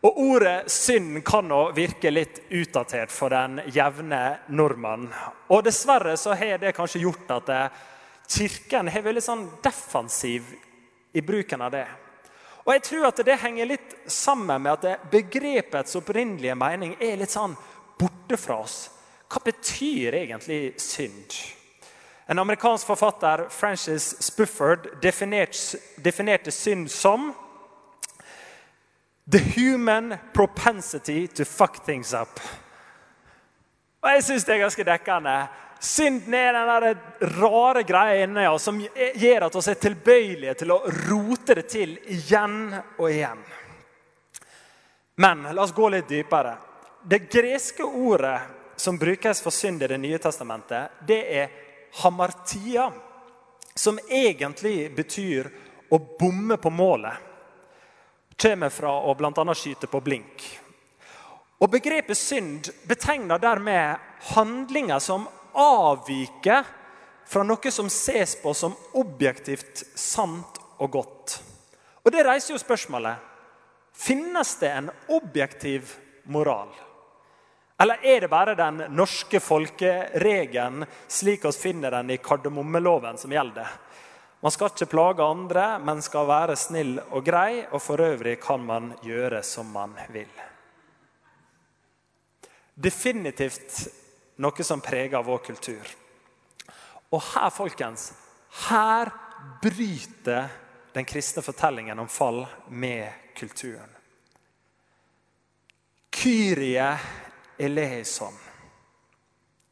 Og 0.00 0.18
Ordet 0.20 0.70
synd 0.72 1.18
kan 1.28 1.44
nå 1.48 1.58
virke 1.76 2.10
litt 2.10 2.38
utdatert 2.48 3.12
for 3.12 3.32
den 3.34 3.60
jevne 3.68 4.38
nordmann. 4.48 5.10
Og 5.52 5.64
Dessverre 5.66 6.14
så 6.16 6.32
har 6.32 6.60
det 6.62 6.72
kanskje 6.76 7.02
gjort 7.02 7.34
at 7.36 7.50
eh, 7.52 7.80
Kirken 8.30 8.88
har 8.88 9.04
vært 9.04 9.18
litt 9.18 9.26
sånn 9.26 9.48
defensiv 9.60 10.46
i 11.12 11.20
bruken 11.20 11.66
av 11.66 11.74
det. 11.74 11.84
Og 12.64 12.72
jeg 12.72 12.84
tror 12.86 13.08
at 13.10 13.20
det 13.26 13.36
henger 13.42 13.68
litt 13.68 13.94
sammen 14.06 14.62
med 14.62 14.86
at 14.86 15.04
begrepets 15.12 15.98
opprinnelige 15.98 16.56
mening 16.56 16.94
er 17.02 17.18
litt 17.20 17.34
sånn 17.34 17.56
borte 18.00 18.38
fra 18.40 18.60
oss. 18.62 18.84
Hva 19.30 19.42
betyr 19.44 20.16
egentlig 20.22 20.78
synd? 20.80 21.34
En 22.30 22.38
amerikansk 22.38 22.86
forfatter, 22.86 23.48
Francis 23.50 24.14
Spufford, 24.22 24.86
definerte 25.02 26.54
synd 26.54 26.88
som 26.94 27.32
The 29.30 29.38
human 29.38 30.16
propensity 30.32 31.26
to 31.26 31.44
fuck 31.44 31.84
things 31.84 32.14
up. 32.14 32.40
Og 34.00 34.08
Jeg 34.10 34.24
syns 34.24 34.44
det 34.44 34.54
er 34.54 34.62
ganske 34.64 34.86
dekkende. 34.86 35.34
Synden 35.80 36.34
er 36.34 36.52
den 36.52 36.68
der 36.68 37.30
rare 37.40 37.82
greia 37.88 38.24
inni 38.24 38.46
oss 38.48 38.66
som 38.68 38.80
gjør 38.80 39.46
at 39.46 39.54
vi 39.56 39.70
er 39.70 39.78
tilbøyelige 39.84 40.54
til 40.60 40.74
å 40.74 40.82
rote 41.08 41.56
det 41.56 41.66
til 41.72 41.94
igjen 42.12 42.74
og 42.98 43.06
igjen. 43.08 43.40
Men 45.20 45.46
la 45.52 45.62
oss 45.62 45.76
gå 45.76 45.88
litt 45.92 46.08
dypere. 46.08 46.56
Det 47.02 47.22
greske 47.32 47.84
ordet 47.84 48.38
som 48.76 48.98
brukes 48.98 49.40
for 49.44 49.52
synd 49.52 49.82
i 49.82 49.86
Det 49.88 49.98
nye 50.00 50.18
testamentet, 50.18 51.00
det 51.06 51.20
er 51.38 51.50
hamartia. 52.02 52.90
Som 53.74 53.98
egentlig 54.08 54.90
betyr 54.96 55.48
å 55.88 55.98
bomme 56.18 56.56
på 56.56 56.70
målet. 56.70 57.29
Kommer 58.40 58.72
fra 58.72 58.92
å 59.04 59.14
bl.a. 59.14 59.54
skyte 59.54 59.88
på 59.90 60.00
blink. 60.00 60.44
Og 61.60 61.68
Begrepet 61.68 62.16
synd 62.16 62.70
betegner 62.88 63.40
dermed 63.40 64.00
handlinger 64.32 65.02
som 65.04 65.26
avviker 65.52 66.64
fra 67.28 67.42
noe 67.44 67.70
som 67.70 67.90
ses 67.92 68.32
på 68.40 68.54
som 68.56 68.72
objektivt 68.96 69.84
sant 69.94 70.56
og 70.80 70.96
godt. 70.96 71.36
Og 72.00 72.12
Det 72.12 72.24
reiser 72.24 72.54
jo 72.54 72.62
spørsmålet 72.62 73.26
finnes 74.00 74.54
det 74.56 74.70
en 74.72 74.88
objektiv 75.12 75.92
moral. 76.24 76.70
Eller 77.80 78.00
er 78.04 78.20
det 78.20 78.28
bare 78.28 78.56
den 78.56 78.82
norske 78.96 79.40
folkeregelen 79.40 80.84
slik 81.08 81.44
vi 81.44 81.52
finner 81.52 81.90
den 81.90 82.10
i 82.10 82.18
kardemommeloven, 82.20 83.18
som 83.18 83.32
gjelder? 83.32 83.68
Man 84.40 84.52
skal 84.54 84.70
ikke 84.72 84.88
plage 84.88 85.24
andre, 85.24 85.64
men 85.84 86.00
skal 86.02 86.28
være 86.28 86.56
snill 86.56 86.94
og 87.10 87.24
grei, 87.24 87.66
og 87.68 87.82
for 87.82 88.00
øvrig 88.00 88.38
kan 88.40 88.62
man 88.64 88.94
gjøre 89.04 89.42
som 89.44 89.68
man 89.68 89.92
vil. 90.08 90.30
Definitivt 92.80 93.82
noe 94.40 94.64
som 94.64 94.80
preger 94.80 95.20
vår 95.26 95.42
kultur. 95.44 95.92
Og 97.12 97.22
her, 97.34 97.50
folkens, 97.52 98.12
her 98.70 99.10
bryter 99.60 100.48
den 100.94 101.04
kristne 101.04 101.42
fortellingen 101.44 101.98
om 101.98 102.08
fall 102.08 102.46
med 102.68 103.12
kulturen. 103.36 103.90
Kyrie 106.10 106.88
eleison 107.58 108.34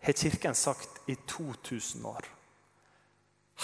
har 0.00 0.12
Kirken 0.12 0.54
sagt 0.54 1.00
i 1.06 1.14
2000 1.14 2.06
år. 2.06 2.24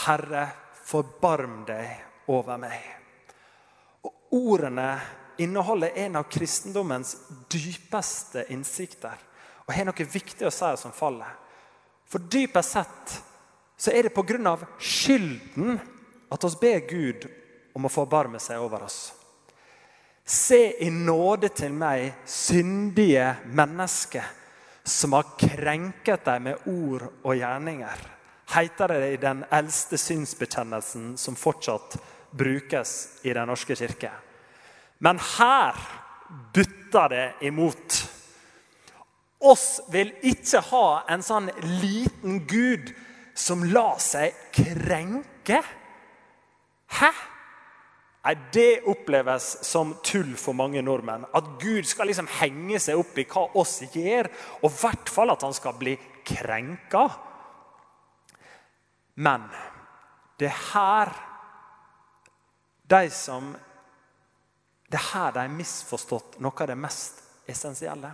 Herre, 0.07 0.49
forbarm 0.85 1.63
deg 1.69 2.31
over 2.33 2.59
meg. 2.61 2.81
Og 4.05 4.35
Ordene 4.35 4.89
inneholder 5.39 5.97
en 6.05 6.21
av 6.21 6.29
kristendommens 6.31 7.17
dypeste 7.51 8.47
innsikter 8.55 9.19
og 9.65 9.73
har 9.75 9.89
noe 9.89 10.07
viktig 10.13 10.47
å 10.47 10.53
si 10.53 10.71
som 10.79 10.93
faller. 10.95 11.31
For 12.07 12.23
dypest 12.31 12.77
sett 12.77 13.15
så 13.77 13.91
er 13.91 14.07
det 14.07 14.15
pga. 14.15 14.57
skylden 14.79 15.81
at 16.31 16.45
oss 16.45 16.59
ber 16.61 16.81
Gud 16.89 17.27
om 17.75 17.87
å 17.87 17.93
forbarme 17.93 18.39
seg 18.39 18.61
over 18.61 18.85
oss. 18.85 19.13
Se 20.25 20.77
i 20.81 20.91
nåde 20.91 21.51
til 21.53 21.73
meg, 21.73 22.15
syndige 22.25 23.35
menneske, 23.45 24.23
som 24.85 25.13
har 25.13 25.35
krenket 25.41 26.25
deg 26.25 26.43
med 26.43 26.69
ord 26.69 27.05
og 27.25 27.37
gjerninger. 27.37 28.01
Heter 28.55 28.89
det 28.89 29.13
i 29.13 29.21
den 29.21 29.43
eldste 29.51 29.99
synsbekjennelsen 29.99 31.15
som 31.19 31.35
fortsatt 31.35 31.97
brukes 32.31 33.21
i 33.23 33.33
Den 33.35 33.49
norske 33.51 33.75
kirke. 33.77 34.11
Men 34.99 35.19
her 35.19 35.75
butter 36.55 37.09
det 37.11 37.27
imot 37.49 37.97
oss 39.45 39.81
vil 39.93 40.13
ikke 40.25 40.63
ha 40.71 40.87
en 41.11 41.23
sånn 41.23 41.51
liten 41.83 42.45
gud 42.49 42.95
som 43.35 43.65
lar 43.67 43.99
seg 44.03 44.37
krenke. 44.55 45.61
Hæ? 46.95 47.11
Nei, 48.25 48.35
Det 48.53 48.87
oppleves 48.89 49.51
som 49.67 49.97
tull 50.03 50.33
for 50.41 50.57
mange 50.57 50.81
nordmenn. 50.83 51.27
At 51.35 51.59
Gud 51.61 51.85
skal 51.85 52.09
liksom 52.09 52.31
henge 52.41 52.79
seg 52.81 52.97
opp 52.97 53.19
i 53.19 53.27
hva 53.29 53.51
oss 53.61 53.83
gjør, 53.93 54.31
og 54.63 54.71
i 54.71 54.79
hvert 54.81 55.13
fall 55.13 55.35
at 55.35 55.45
han 55.45 55.53
skal 55.53 55.77
bli 55.77 55.99
krenka. 56.25 57.05
Men 59.15 59.47
det 60.39 60.51
er 60.51 60.61
her 60.73 61.15
de 62.91 63.07
som 63.11 63.55
Det 64.91 64.99
er 65.01 65.11
her 65.13 65.33
de 65.33 65.41
har 65.41 65.51
misforstått 65.51 66.37
noe 66.45 66.61
av 66.61 66.69
det 66.69 66.77
mest 66.79 67.23
essensielle. 67.51 68.11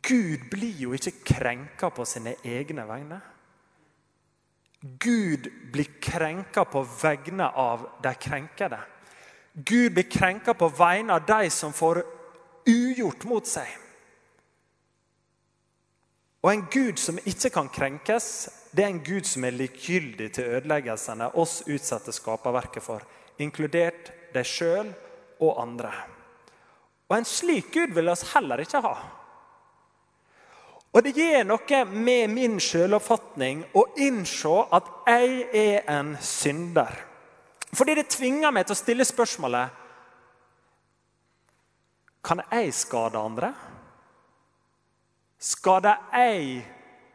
Gud 0.00 0.46
blir 0.48 0.78
jo 0.80 0.94
ikke 0.96 1.18
krenka 1.34 1.90
på 1.92 2.06
sine 2.08 2.36
egne 2.40 2.86
vegne. 2.88 3.18
Gud 4.80 5.50
blir 5.74 5.90
krenka 6.00 6.64
på 6.64 6.82
vegne 7.02 7.50
av 7.50 7.84
de 8.02 8.14
krenkede. 8.14 8.78
Gud 9.52 9.92
blir 9.98 10.08
krenka 10.08 10.54
på 10.54 10.68
vegne 10.68 11.18
av 11.18 11.26
de 11.26 11.50
som 11.50 11.72
får 11.72 12.00
ugjort 12.68 13.24
mot 13.28 13.46
seg. 13.46 13.68
Og 16.44 16.52
En 16.52 16.66
Gud 16.70 16.98
som 17.00 17.18
ikke 17.24 17.50
kan 17.50 17.68
krenkes, 17.68 18.48
det 18.74 18.82
er 18.82 18.90
en 18.90 19.04
Gud 19.06 19.26
som 19.28 19.44
er 19.46 19.54
likegyldig 19.54 20.32
til 20.34 20.56
ødeleggelsene 20.56 21.30
oss 21.38 21.60
utsetter 21.70 22.14
skaperverket 22.14 22.82
for, 22.82 23.04
inkludert 23.38 24.10
deg 24.34 24.46
sjøl 24.46 24.90
og 25.38 25.60
andre. 25.62 25.92
Og 27.06 27.16
En 27.18 27.28
slik 27.28 27.70
Gud 27.74 27.94
vil 27.94 28.10
oss 28.10 28.24
heller 28.32 28.64
ikke 28.64 28.82
ha. 28.82 28.94
Og 30.94 31.02
det 31.02 31.14
gjør 31.14 31.46
noe 31.46 31.80
med 31.90 32.30
min 32.30 32.58
sjøloppfatning 32.62 33.64
å 33.74 33.84
innse 34.02 34.58
at 34.74 34.90
jeg 35.06 35.46
er 35.58 35.88
en 35.90 36.14
synder. 36.22 36.94
Fordi 37.74 37.96
det 37.98 38.08
tvinger 38.10 38.54
meg 38.54 38.66
til 38.66 38.74
å 38.76 38.78
stille 38.78 39.06
spørsmålet 39.06 39.82
Kan 42.24 42.40
jeg 42.46 42.70
skade 42.72 43.20
andre? 43.20 43.50
Skader 45.36 46.06
jeg 46.14 46.62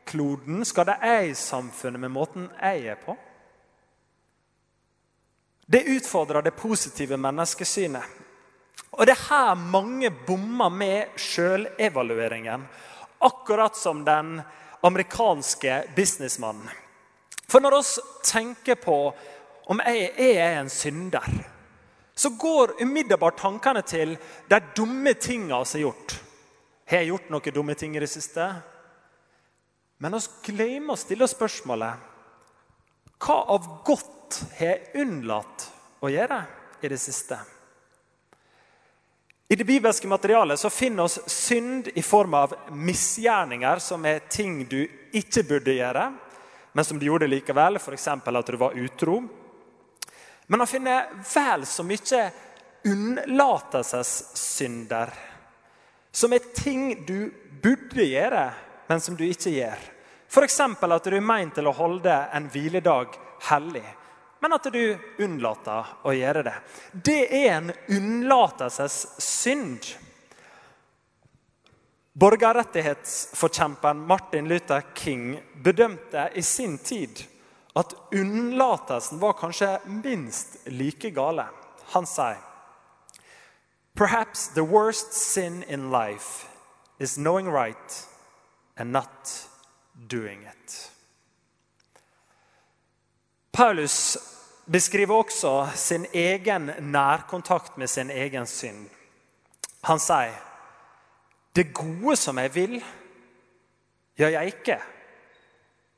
kloden? 0.09 0.63
det 0.65 0.97
jeg 1.05 1.35
samfunnet 1.37 2.01
med 2.01 2.11
måten 2.11 2.49
jeg 2.57 2.87
er 2.93 2.99
på? 2.99 3.15
Det 5.69 5.85
utfordrer 5.85 6.41
det 6.41 6.57
positive 6.57 7.17
menneskesynet. 7.17 8.03
Og 8.97 9.05
det 9.05 9.13
er 9.13 9.27
her 9.29 9.55
mange 9.55 10.09
bommer 10.09 10.69
med 10.73 11.19
sjølevalueringen 11.19 12.65
akkurat 13.19 13.77
som 13.77 14.01
den 14.05 14.41
amerikanske 14.81 15.83
businessmannen. 15.95 16.69
For 17.49 17.61
når 17.61 17.77
vi 17.77 18.01
tenker 18.25 18.75
på 18.81 18.97
om 19.69 19.81
jeg 19.85 20.09
er 20.17 20.57
en 20.59 20.69
synder, 20.69 21.25
så 22.15 22.29
går 22.29 22.81
umiddelbart 22.81 23.37
tankene 23.37 23.81
til 23.81 24.17
de 24.49 24.59
dumme 24.75 25.13
tingene 25.13 25.61
vi 25.63 25.77
har 25.77 25.85
gjort. 25.85 26.17
Har 26.89 26.97
jeg 26.97 27.11
gjort 27.11 27.29
noen 27.29 27.53
dumme 27.53 27.75
ting 27.77 27.95
i 27.95 28.01
det 28.01 28.09
siste? 28.09 28.49
Men 29.99 30.15
vi 30.15 30.51
glemmer 30.51 30.95
å 30.95 30.99
stille 30.99 31.27
spørsmålet 31.27 32.07
hva 33.19 33.35
av 33.51 33.65
godt 33.83 34.37
har 34.55 34.69
jeg 34.69 35.03
unnlatt 35.03 35.65
å 35.99 36.11
gjøre 36.11 36.37
i 36.79 36.87
det 36.87 36.99
siste? 37.03 37.35
I 39.51 39.57
det 39.59 39.65
bibelske 39.67 40.07
materialet 40.07 40.59
så 40.61 40.69
finner 40.69 41.03
oss 41.03 41.19
synd 41.27 41.87
i 41.97 42.01
form 42.05 42.33
av 42.37 42.53
misgjerninger, 42.71 43.79
som 43.81 44.05
er 44.05 44.19
ting 44.29 44.67
du 44.69 44.87
ikke 45.11 45.43
burde 45.49 45.73
gjøre, 45.73 46.13
men 46.71 46.85
som 46.85 46.99
du 47.01 47.05
gjorde 47.07 47.27
likevel, 47.27 47.75
f.eks. 47.81 48.07
at 48.07 48.47
du 48.47 48.57
var 48.61 48.77
utro. 48.77 49.23
Men 50.47 50.59
han 50.61 50.67
finner 50.69 51.09
vel 51.33 51.65
så 51.65 51.83
mye 51.83 52.31
unnlatelsessynder, 52.87 55.09
som 56.11 56.33
er 56.33 56.39
ting 56.55 57.05
du 57.09 57.31
burde 57.59 58.03
gjøre, 58.05 58.53
men 58.89 59.01
som 59.01 59.15
du 59.15 59.23
ikke 59.27 59.53
gjør. 59.53 59.87
F.eks. 60.29 60.59
at 60.59 61.07
du 61.07 61.15
er 61.15 61.25
meint 61.25 61.55
til 61.55 61.69
å 61.69 61.77
holde 61.77 62.13
en 62.33 62.49
hviledag 62.53 63.15
hellig 63.49 63.85
men 64.39 64.55
at 64.55 64.67
du 64.71 64.97
unnlater 65.19 65.87
å 66.07 66.13
gjøre 66.15 66.43
det. 66.47 66.55
Det 66.93 67.21
er 67.27 67.49
en 67.57 67.71
unnlatelsessynd. 67.91 69.89
Borgerrettighetsforkjemperen 72.19 73.99
Martin 74.07 74.47
Luther 74.51 74.83
King 74.95 75.37
bedømte 75.63 76.29
i 76.35 76.43
sin 76.43 76.77
tid 76.83 77.23
at 77.79 77.93
unnlatelsen 78.15 79.19
var 79.21 79.37
kanskje 79.39 79.77
minst 80.03 80.57
like 80.67 81.11
gale. 81.15 81.47
han 81.93 82.05
sier 82.05 82.37
Perhaps 83.95 84.47
the 84.53 84.63
worst 84.63 85.13
sin 85.13 85.63
in 85.63 85.91
life 85.91 86.47
is 86.99 87.15
knowing 87.15 87.47
right 87.47 88.08
and 88.79 88.91
not 88.91 89.49
doing 90.11 90.41
it. 90.41 90.91
Paulus 93.51 94.17
beskriver 94.71 95.15
også 95.15 95.69
sin 95.75 96.05
egen 96.13 96.71
nærkontakt 96.79 97.77
med 97.77 97.87
sin 97.87 98.09
egen 98.09 98.47
synd. 98.47 98.89
Han 99.83 99.99
sier, 99.99 100.33
'Det 101.55 101.73
gode 101.73 102.15
som 102.15 102.37
jeg 102.37 102.55
vil, 102.55 102.83
gjør 104.17 104.27
jeg 104.27 104.45
ikke.' 104.45 104.81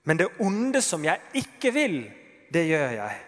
'Men 0.03 0.19
det 0.19 0.27
onde 0.39 0.81
som 0.81 1.05
jeg 1.05 1.19
ikke 1.33 1.73
vil, 1.73 2.11
det 2.53 2.67
gjør 2.67 2.89
jeg.' 2.89 3.21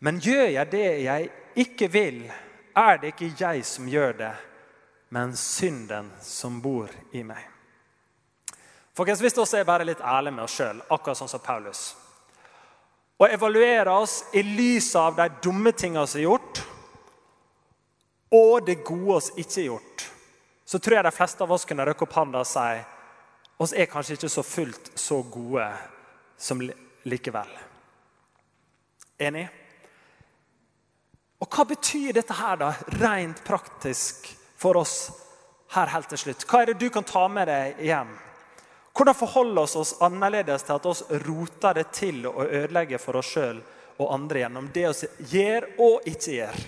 'Men 0.00 0.20
gjør 0.20 0.46
jeg 0.46 0.72
det 0.72 1.04
jeg 1.04 1.30
ikke 1.56 1.92
vil, 1.92 2.32
er 2.76 2.96
det 2.96 3.06
ikke 3.06 3.34
jeg 3.40 3.64
som 3.64 3.88
gjør 3.88 4.12
det, 4.12 4.36
men 5.10 5.36
synden 5.36 6.12
som 6.20 6.62
bor 6.62 6.88
i 7.12 7.22
meg.' 7.22 7.59
Folkens, 8.96 9.20
Hvis 9.20 9.36
vi 9.54 9.58
er 9.58 9.64
bare 9.64 9.84
litt 9.84 10.00
ærlige 10.00 10.34
med 10.34 10.44
oss 10.44 10.56
sjøl, 10.58 10.82
akkurat 10.90 11.18
sånn 11.18 11.28
som 11.28 11.40
Paulus 11.40 11.94
og 13.20 13.28
evaluere 13.28 13.92
oss 13.92 14.22
i 14.32 14.40
lys 14.42 14.94
av 14.96 15.18
de 15.18 15.26
dumme 15.44 15.74
tingene 15.76 16.06
som 16.08 16.22
er 16.22 16.24
gjort, 16.24 16.62
og 18.32 18.64
det 18.64 18.78
gode 18.86 19.18
vi 19.34 19.42
ikke 19.44 19.58
har 19.58 19.66
gjort, 19.66 20.04
så 20.64 20.78
tror 20.78 20.96
jeg 20.96 21.04
de 21.04 21.12
fleste 21.12 21.44
av 21.44 21.52
oss 21.52 21.66
kunne 21.68 21.84
røkke 21.84 22.06
opp 22.06 22.16
hånda 22.16 22.40
og 22.40 22.48
si 22.48 22.68
oss 23.60 23.74
er 23.76 23.90
kanskje 23.92 24.16
ikke 24.16 24.30
så 24.32 24.44
fullt 24.46 24.92
så 24.96 25.18
gode 25.28 25.66
som 26.40 26.62
likevel. 27.04 27.50
Enig? 29.20 29.44
Og 31.40 31.48
Hva 31.48 31.66
betyr 31.68 32.16
dette 32.16 32.36
her 32.36 32.56
da, 32.60 32.70
rent 33.02 33.44
praktisk 33.44 34.30
for 34.56 34.80
oss 34.80 35.10
her 35.74 35.92
helt 35.92 36.08
til 36.08 36.22
slutt? 36.24 36.46
Hva 36.48 36.62
er 36.62 36.72
det 36.72 36.80
du 36.80 36.88
kan 36.92 37.04
ta 37.04 37.26
med 37.28 37.50
deg 37.52 37.84
hjem? 37.84 38.16
Hvordan 39.00 39.14
forholder 39.14 39.66
vi 39.66 39.78
oss 39.80 39.94
annerledes 40.02 40.62
til 40.62 40.74
at 40.74 40.86
vi 41.08 41.18
roter 41.24 41.78
det 41.78 41.86
til 41.96 42.26
å 42.28 42.42
ødelegge 42.44 42.98
for 43.00 43.16
oss 43.16 43.30
sjøl 43.32 43.62
og 43.96 44.10
andre 44.12 44.42
gjennom 44.42 44.66
det 44.74 44.82
vi 44.90 45.38
gjør 45.38 45.66
og 45.80 46.08
ikke 46.10 46.34
gjør? 46.34 46.58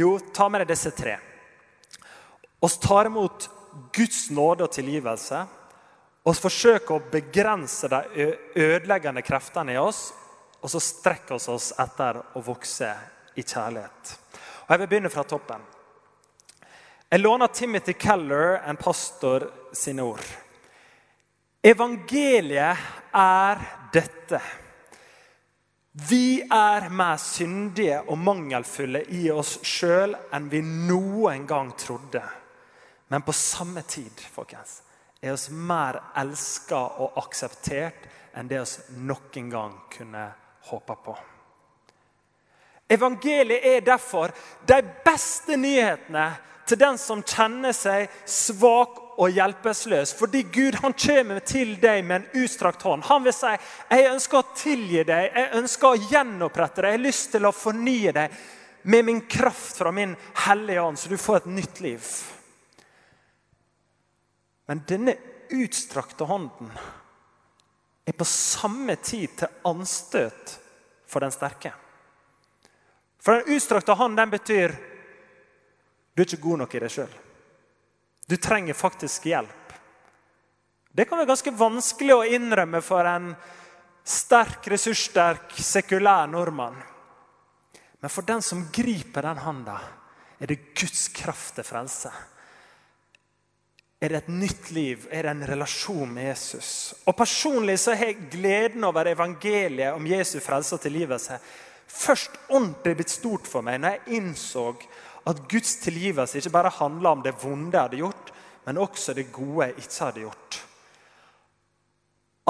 Jo, 0.00 0.14
ta 0.32 0.46
med 0.48 0.62
deg 0.62 0.70
disse 0.70 0.94
tre. 0.96 1.18
Vi 2.56 2.70
tar 2.80 3.10
imot 3.10 3.50
Guds 3.92 4.30
nåde 4.32 4.64
og 4.64 4.72
tilgivelse. 4.72 5.42
Vi 6.24 6.34
forsøker 6.40 6.94
å 6.96 7.10
begrense 7.12 7.90
de 7.92 8.30
ødeleggende 8.56 9.20
kreftene 9.20 9.74
i 9.74 9.82
oss, 9.82 10.06
og 10.64 10.72
så 10.72 10.80
strekker 10.80 11.36
vi 11.36 11.52
oss 11.52 11.74
etter 11.84 12.22
å 12.32 12.46
vokse 12.46 12.94
i 13.36 13.44
kjærlighet. 13.44 14.14
Og 14.62 14.72
Jeg 14.72 14.80
vil 14.86 14.88
begynne 14.94 15.12
fra 15.12 15.26
toppen. 15.28 15.68
Jeg 17.12 17.20
låner 17.20 17.52
Timothy 17.52 17.92
Keller, 17.92 18.62
en 18.64 18.80
pastor, 18.80 19.50
sine 19.76 20.08
ord. 20.14 20.32
Evangeliet 21.62 22.78
er 23.14 23.60
dette. 23.94 24.40
Vi 25.92 26.40
er 26.42 26.88
mer 26.90 27.20
syndige 27.22 28.00
og 28.02 28.18
mangelfulle 28.18 29.04
i 29.14 29.28
oss 29.30 29.60
sjøl 29.62 30.16
enn 30.34 30.48
vi 30.50 30.58
noen 30.64 31.44
gang 31.46 31.70
trodde. 31.78 32.22
Men 33.12 33.22
på 33.22 33.34
samme 33.36 33.84
tid 33.86 34.24
folkens, 34.34 34.80
er 35.22 35.36
oss 35.36 35.52
mer 35.54 36.00
elska 36.18 36.80
og 37.04 37.20
akseptert 37.22 38.08
enn 38.34 38.50
det 38.50 38.64
vi 38.64 39.04
noen 39.06 39.50
gang 39.52 39.76
kunne 39.92 40.24
håpe 40.72 40.96
på. 41.04 41.14
Evangeliet 42.90 43.68
er 43.70 43.84
derfor 43.86 44.34
de 44.66 44.80
beste 45.04 45.54
nyhetene 45.56 46.32
til 46.66 46.78
den 46.78 46.98
som 46.98 47.22
kjenner 47.26 47.74
seg 47.76 48.10
svak 48.28 48.98
og 49.20 49.34
hjelpeløs. 49.34 50.14
Fordi 50.18 50.42
Gud 50.52 50.78
han 50.82 50.94
kommer 50.94 51.42
til 51.46 51.74
deg 51.82 52.04
med 52.06 52.20
en 52.20 52.44
utstrakt 52.44 52.82
hånd. 52.86 53.04
Han 53.08 53.24
vil 53.26 53.34
si 53.36 53.52
jeg 53.52 54.10
ønsker 54.12 54.40
å 54.40 54.54
tilgi 54.56 55.04
deg, 55.08 55.30
jeg 55.34 55.52
ønsker 55.58 55.88
å 55.90 56.10
gjenopprette 56.12 56.82
deg. 56.82 56.94
Jeg 56.94 57.00
har 57.00 57.06
lyst 57.08 57.32
til 57.34 57.48
å 57.48 57.54
fornye 57.56 58.14
deg 58.16 58.38
med 58.82 59.04
min 59.06 59.20
kraft 59.30 59.76
fra 59.78 59.92
min 59.94 60.16
hellige 60.46 60.82
ånd, 60.82 60.98
så 60.98 61.10
du 61.10 61.18
får 61.20 61.42
et 61.42 61.52
nytt 61.58 61.82
liv. 61.84 62.08
Men 64.70 64.82
denne 64.88 65.14
utstrakte 65.52 66.26
hånden 66.26 66.70
er 68.06 68.16
på 68.18 68.26
samme 68.26 68.96
tid 69.04 69.36
til 69.38 69.68
anstøt 69.68 70.56
for 71.06 71.22
den 71.22 71.34
sterke. 71.34 71.74
For 73.22 73.38
den 73.38 73.54
utstrakte 73.54 73.94
hånden 73.94 74.18
den 74.18 74.32
betyr 74.32 74.74
du 76.12 76.22
er 76.22 76.28
ikke 76.28 76.44
god 76.44 76.62
nok 76.62 76.74
i 76.76 76.82
deg 76.82 76.92
sjøl. 76.92 77.12
Du 78.28 78.36
trenger 78.36 78.76
faktisk 78.76 79.26
hjelp. 79.30 79.74
Det 80.92 81.06
kan 81.08 81.18
være 81.18 81.30
ganske 81.30 81.54
vanskelig 81.56 82.14
å 82.14 82.26
innrømme 82.36 82.82
for 82.84 83.08
en 83.08 83.32
sterk, 84.04 84.66
ressurssterk, 84.68 85.54
sekulær 85.56 86.28
nordmann. 86.28 86.76
Men 88.02 88.12
for 88.12 88.26
den 88.28 88.42
som 88.44 88.66
griper 88.74 89.24
den 89.24 89.40
handa, 89.40 89.78
er 90.42 90.50
det 90.50 90.74
Guds 90.76 91.06
kraft 91.14 91.56
til 91.56 91.64
frelse. 91.64 92.12
Er 94.02 94.10
det 94.10 94.24
et 94.24 94.32
nytt 94.34 94.72
liv? 94.74 95.04
Er 95.14 95.24
det 95.24 95.32
en 95.36 95.44
relasjon 95.46 96.10
med 96.10 96.26
Jesus? 96.26 96.70
Og 97.06 97.14
Personlig 97.16 97.78
så 97.78 97.94
har 97.94 98.10
jeg 98.10 98.32
gleden 98.34 98.84
over 98.84 99.06
evangeliet 99.12 99.94
om 99.94 100.08
Jesu 100.10 100.40
frelse 100.42 100.74
og 100.76 100.82
tilgivelse 100.82 101.38
først 101.92 102.36
ordentlig 102.48 102.96
blitt 102.98 103.12
stort 103.12 103.48
for 103.48 103.64
meg 103.64 103.80
når 103.80 103.96
jeg 103.96 104.18
innså 104.18 104.66
at 105.28 105.42
Guds 105.50 105.76
tilgivelse 105.82 106.40
ikke 106.40 106.54
bare 106.54 106.72
handler 106.78 107.10
om 107.10 107.22
det 107.22 107.36
vonde 107.38 107.76
jeg 107.76 107.86
hadde 107.86 108.00
gjort, 108.02 108.32
men 108.66 108.78
også 108.78 109.14
det 109.14 109.30
gode 109.34 109.68
jeg 109.68 109.82
ikke 109.82 110.04
hadde 110.04 110.24
gjort. 110.24 110.58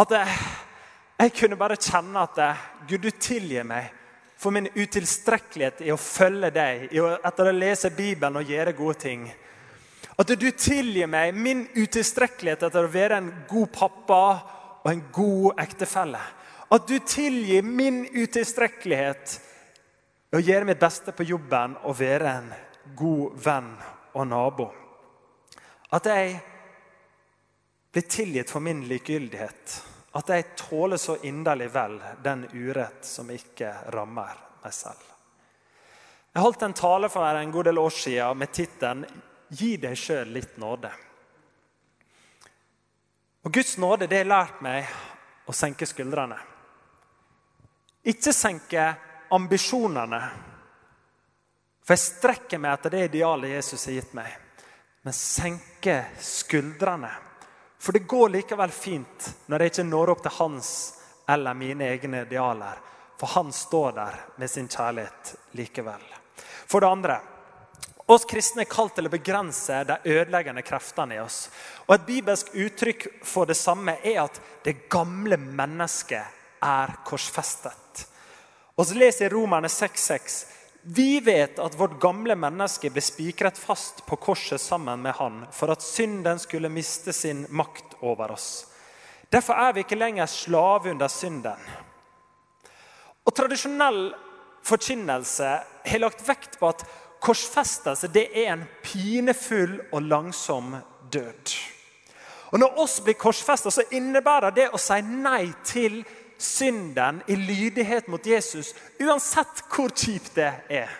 At 0.02 0.14
jeg, 0.16 0.36
jeg 1.20 1.34
kunne 1.36 1.58
bare 1.60 1.76
kjenne 1.80 2.22
at 2.24 2.40
Gud, 2.88 3.02
du 3.04 3.10
tilgir 3.10 3.66
meg 3.68 3.90
for 4.40 4.54
min 4.54 4.70
utilstrekkelighet 4.74 5.84
i 5.86 5.92
å 5.92 6.00
følge 6.00 6.50
deg, 6.54 6.88
i 6.96 7.00
å, 7.00 7.12
etter 7.22 7.48
å 7.48 7.54
lese 7.54 7.92
Bibelen 7.94 8.40
og 8.40 8.48
gjøre 8.48 8.74
gode 8.74 8.98
ting. 9.04 9.28
At 10.18 10.32
du 10.32 10.48
tilgir 10.50 11.08
meg 11.10 11.36
min 11.36 11.66
utilstrekkelighet 11.76 12.66
etter 12.66 12.88
å 12.88 12.92
være 12.92 13.20
en 13.20 13.30
god 13.48 13.70
pappa 13.72 14.24
og 14.82 14.88
en 14.90 15.04
god 15.14 15.60
ektefelle. 15.62 16.20
At 16.72 16.88
du 16.88 16.96
tilgir 17.04 17.62
min 17.62 18.02
utilstrekkelighet 18.08 19.38
å 20.32 20.40
gjøre 20.40 20.64
mitt 20.64 20.80
beste 20.80 21.12
på 21.12 21.26
jobben 21.28 21.76
og 21.84 21.98
være 21.98 22.30
en 22.32 22.48
god 22.96 23.36
venn 23.44 23.72
og 24.16 24.26
nabo. 24.28 24.68
At 25.92 26.08
jeg 26.08 26.38
blir 27.92 28.06
tilgitt 28.08 28.50
for 28.50 28.64
min 28.64 28.80
likegyldighet. 28.88 29.74
At 30.16 30.28
jeg 30.32 30.54
tåler 30.56 31.00
så 31.00 31.18
inderlig 31.28 31.68
vel 31.72 31.98
den 32.24 32.46
urett 32.52 33.04
som 33.04 33.28
ikke 33.32 33.74
rammer 33.92 34.40
meg 34.64 34.72
selv. 34.76 35.04
Jeg 36.32 36.40
holdt 36.40 36.64
en 36.64 36.76
tale 36.76 37.12
for 37.12 37.28
en 37.28 37.52
god 37.52 37.68
del 37.68 37.78
år 37.78 37.92
siden 37.92 38.38
med 38.38 38.52
tittelen 38.52 39.04
'Gi 39.52 39.76
deg 39.76 39.96
sjøl 40.00 40.30
litt 40.32 40.56
nåde'. 40.56 40.90
Og 43.44 43.52
Guds 43.52 43.76
nåde 43.76 44.06
det 44.08 44.22
har 44.22 44.30
lært 44.30 44.62
meg 44.64 44.88
å 45.44 45.52
senke 45.52 45.84
skuldrene. 45.86 46.38
Ikke 48.08 48.32
senke 48.32 48.94
ambisjonene. 49.32 50.22
For 51.82 51.96
jeg 51.96 52.04
strekker 52.04 52.60
meg 52.62 52.76
etter 52.76 52.94
det 52.94 53.04
idealet 53.10 53.56
Jesus 53.56 53.86
har 53.88 53.96
gitt 53.98 54.14
meg. 54.16 54.30
Men 55.02 55.16
senke 55.16 55.96
skuldrene. 56.22 57.10
For 57.82 57.96
det 57.96 58.06
går 58.06 58.36
likevel 58.36 58.70
fint 58.70 59.32
når 59.50 59.64
jeg 59.64 59.72
ikke 59.72 59.88
når 59.88 60.12
opp 60.14 60.22
til 60.22 60.36
hans 60.38 60.68
eller 61.32 61.58
mine 61.58 61.88
egne 61.90 62.22
idealer. 62.26 62.78
For 63.18 63.34
han 63.34 63.50
står 63.54 63.92
der 63.98 64.20
med 64.36 64.50
sin 64.50 64.70
kjærlighet 64.70 65.34
likevel. 65.58 66.04
For 66.66 66.80
det 66.80 66.90
andre 66.90 67.18
oss 68.12 68.24
kristne 68.28 68.64
er 68.64 68.70
kalt 68.70 68.96
til 68.96 69.08
å 69.08 69.12
begrense 69.12 69.82
de 69.88 69.98
ødeleggende 70.14 70.64
kreftene 70.66 71.16
i 71.16 71.22
oss. 71.22 71.46
Og 71.86 71.94
Et 71.94 72.06
bibelsk 72.06 72.54
uttrykk 72.54 73.06
for 73.24 73.48
det 73.48 73.56
samme 73.58 73.96
er 74.02 74.24
at 74.24 74.40
det 74.64 74.88
gamle 74.92 75.38
mennesket 75.40 76.62
er 76.62 76.96
korsfestet. 77.06 77.81
Og 78.76 78.88
så 78.88 78.96
leser 78.96 79.26
jeg 79.26 79.34
Romerne 79.34 79.68
6,6. 79.68 80.36
Vi 80.82 81.20
vet 81.20 81.60
at 81.62 81.76
vårt 81.78 81.98
gamle 82.02 82.34
menneske 82.34 82.90
ble 82.90 83.02
spikret 83.04 83.58
fast 83.58 84.02
på 84.06 84.16
korset 84.18 84.60
sammen 84.60 85.04
med 85.04 85.14
Han 85.20 85.44
for 85.54 85.70
at 85.70 85.84
synden 85.84 86.40
skulle 86.42 86.72
miste 86.72 87.12
sin 87.14 87.44
makt 87.50 88.00
over 88.00 88.34
oss. 88.34 88.66
Derfor 89.30 89.54
er 89.54 89.72
vi 89.72 89.84
ikke 89.84 90.00
lenger 90.00 90.26
slave 90.26 90.90
under 90.90 91.08
synden. 91.08 91.60
Og 93.22 93.34
Tradisjonell 93.36 94.10
forkynnelse 94.66 95.52
har 95.86 96.02
lagt 96.02 96.24
vekt 96.26 96.58
på 96.58 96.72
at 96.72 96.82
korsfestelse 97.22 98.10
det 98.10 98.26
er 98.34 98.50
en 98.56 98.66
pinefull 98.82 99.78
og 99.92 100.02
langsom 100.02 100.74
død. 101.12 101.54
Og 102.52 102.60
Når 102.60 102.80
oss 102.82 102.98
blir 103.00 103.16
korsfesta, 103.16 103.70
innebærer 103.90 104.52
det 104.52 104.68
å 104.74 104.80
si 104.80 104.98
nei 105.06 105.52
til 105.64 106.02
synden 106.42 107.22
i 107.26 107.36
lydighet 107.36 108.08
mot 108.10 108.26
Jesus, 108.26 108.74
uansett 109.00 109.64
hvor 109.72 109.94
kjipt 109.94 110.34
det 110.36 110.50
er. 110.68 110.90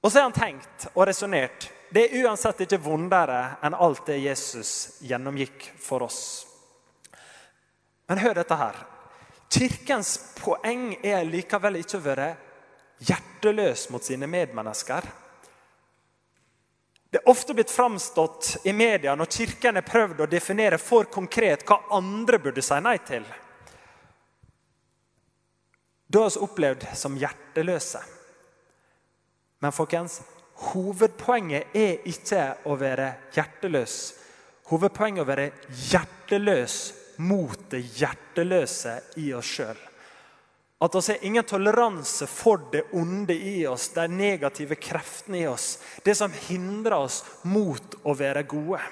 Og 0.00 0.12
så 0.12 0.20
har 0.20 0.28
han 0.28 0.36
tenkt 0.36 0.86
og 0.94 1.06
resonnert. 1.08 1.70
Det 1.90 2.04
er 2.04 2.26
uansett 2.26 2.60
ikke 2.66 2.82
vondere 2.82 3.56
enn 3.64 3.74
alt 3.74 4.06
det 4.06 4.20
Jesus 4.20 5.00
gjennomgikk 5.06 5.70
for 5.82 6.04
oss. 6.06 6.20
Men 8.06 8.20
hør 8.22 8.36
dette 8.38 8.58
her. 8.58 8.78
Kirkens 9.50 10.16
poeng 10.38 10.92
er 11.02 11.26
likevel 11.26 11.80
ikke 11.80 11.98
å 11.98 12.04
være 12.04 12.28
hjerteløs 13.06 13.88
mot 13.94 14.04
sine 14.04 14.28
medmennesker. 14.30 15.06
Det 17.16 17.22
er 17.22 17.28
ofte 17.30 17.54
blitt 17.54 17.70
framstått 17.70 18.56
i 18.68 18.72
media 18.76 19.14
når 19.16 19.30
Kirken 19.32 19.78
har 19.78 19.84
prøvd 19.88 20.18
å 20.20 20.26
definere 20.28 20.76
for 20.76 21.06
konkret 21.08 21.62
hva 21.64 21.78
andre 21.96 22.36
burde 22.44 22.60
si 22.60 22.76
nei 22.84 22.98
til. 23.08 23.24
Da 26.12 26.26
har 26.26 26.34
vi 26.34 26.42
opplevd 26.44 26.84
som 26.92 27.16
hjerteløse. 27.16 28.02
Men 29.64 29.72
folkens, 29.72 30.18
hovedpoenget 30.74 31.72
er 31.72 32.04
ikke 32.12 32.44
å 32.68 32.76
være 32.84 33.08
hjerteløs. 33.32 33.96
Hovedpoenget 34.68 35.22
er 35.22 35.24
å 35.24 35.30
være 35.32 35.50
hjerteløs 35.88 36.78
mot 37.24 37.64
det 37.72 37.80
hjerteløse 37.96 38.98
i 39.24 39.30
oss 39.40 39.56
sjøl. 39.56 39.85
At 40.78 40.94
vi 40.94 41.12
har 41.12 41.24
ingen 41.24 41.44
toleranse 41.44 42.26
for 42.26 42.60
det 42.72 42.82
onde 42.92 43.34
i 43.34 43.66
oss, 43.66 43.88
de 43.88 44.08
negative 44.08 44.74
kreftene 44.74 45.38
i 45.38 45.46
oss. 45.48 45.78
Det 46.04 46.14
som 46.14 46.32
hindrer 46.48 46.98
oss 46.98 47.24
mot 47.42 47.96
å 48.04 48.14
være 48.14 48.42
gode. 48.42 48.82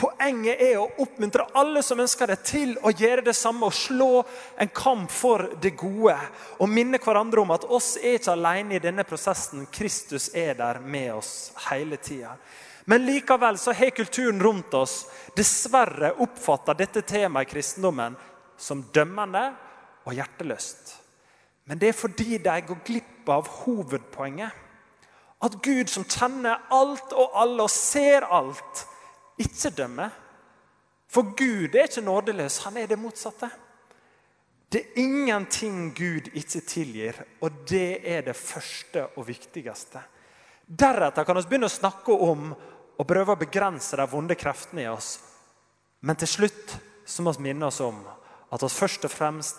Poenget 0.00 0.62
er 0.64 0.78
å 0.80 0.86
oppmuntre 1.04 1.44
alle 1.60 1.82
som 1.84 2.00
ønsker 2.00 2.30
det, 2.32 2.38
til 2.48 2.72
å 2.80 2.92
gjøre 2.96 3.26
det 3.26 3.34
samme 3.36 3.68
og 3.68 3.76
slå 3.76 4.22
en 4.56 4.72
kamp 4.72 5.12
for 5.12 5.50
det 5.60 5.74
gode. 5.76 6.16
Og 6.64 6.72
minne 6.72 7.00
hverandre 7.02 7.44
om 7.44 7.52
at 7.52 7.66
oss 7.68 7.98
er 8.00 8.16
ikke 8.16 8.32
alene 8.32 8.78
i 8.78 8.80
denne 8.80 9.04
prosessen. 9.04 9.66
Kristus 9.68 10.30
er 10.32 10.54
der 10.56 10.80
med 10.80 11.12
oss 11.18 11.50
hele 11.68 12.00
tida. 12.00 12.32
Men 12.88 13.04
likevel 13.04 13.58
så 13.60 13.76
har 13.76 13.92
kulturen 13.92 14.40
rundt 14.40 14.72
oss 14.74 15.02
dessverre 15.36 16.14
oppfatta 16.24 16.72
dette 16.74 17.04
temaet 17.04 17.50
i 17.50 17.52
kristendommen 17.52 18.16
som 18.56 18.80
dømmende 18.94 19.50
og 20.04 20.16
hjerteløst. 20.16 20.96
Men 21.68 21.78
det 21.78 21.90
er 21.90 21.98
fordi 21.98 22.38
de 22.42 22.56
går 22.66 22.84
glipp 22.86 23.28
av 23.30 23.48
hovedpoenget. 23.62 24.50
At 25.40 25.56
Gud, 25.64 25.88
som 25.88 26.04
kjenner 26.04 26.66
alt 26.74 27.14
og 27.16 27.36
alle 27.40 27.64
og 27.64 27.72
ser 27.72 28.26
alt, 28.28 28.84
ikke 29.40 29.72
dømmer. 29.76 30.12
For 31.10 31.32
Gud 31.36 31.74
er 31.74 31.88
ikke 31.88 32.04
nådeløs, 32.04 32.60
han 32.66 32.76
er 32.76 32.90
det 32.90 32.98
motsatte. 33.00 33.48
Det 34.70 34.80
er 34.80 35.00
ingenting 35.02 35.88
Gud 35.96 36.28
ikke 36.34 36.60
tilgir, 36.60 37.16
og 37.40 37.64
det 37.70 38.02
er 38.06 38.20
det 38.28 38.36
første 38.36 39.06
og 39.16 39.26
viktigste. 39.26 40.02
Deretter 40.66 41.26
kan 41.26 41.40
vi 41.40 41.48
begynne 41.48 41.66
å 41.66 41.72
snakke 41.72 42.14
om 42.14 42.52
og 42.52 43.08
prøve 43.08 43.34
å 43.34 43.40
begrense 43.40 43.98
de 43.98 44.06
vonde 44.06 44.36
kreftene 44.38 44.84
i 44.84 44.90
oss. 44.92 45.16
Men 46.06 46.18
til 46.20 46.30
slutt 46.30 46.76
så 47.08 47.24
må 47.26 47.32
vi 47.34 47.48
minne 47.48 47.66
oss 47.66 47.80
om 47.82 47.98
at 48.50 48.62
vi 48.62 48.70
først 48.70 49.08
og 49.08 49.14
fremst 49.14 49.58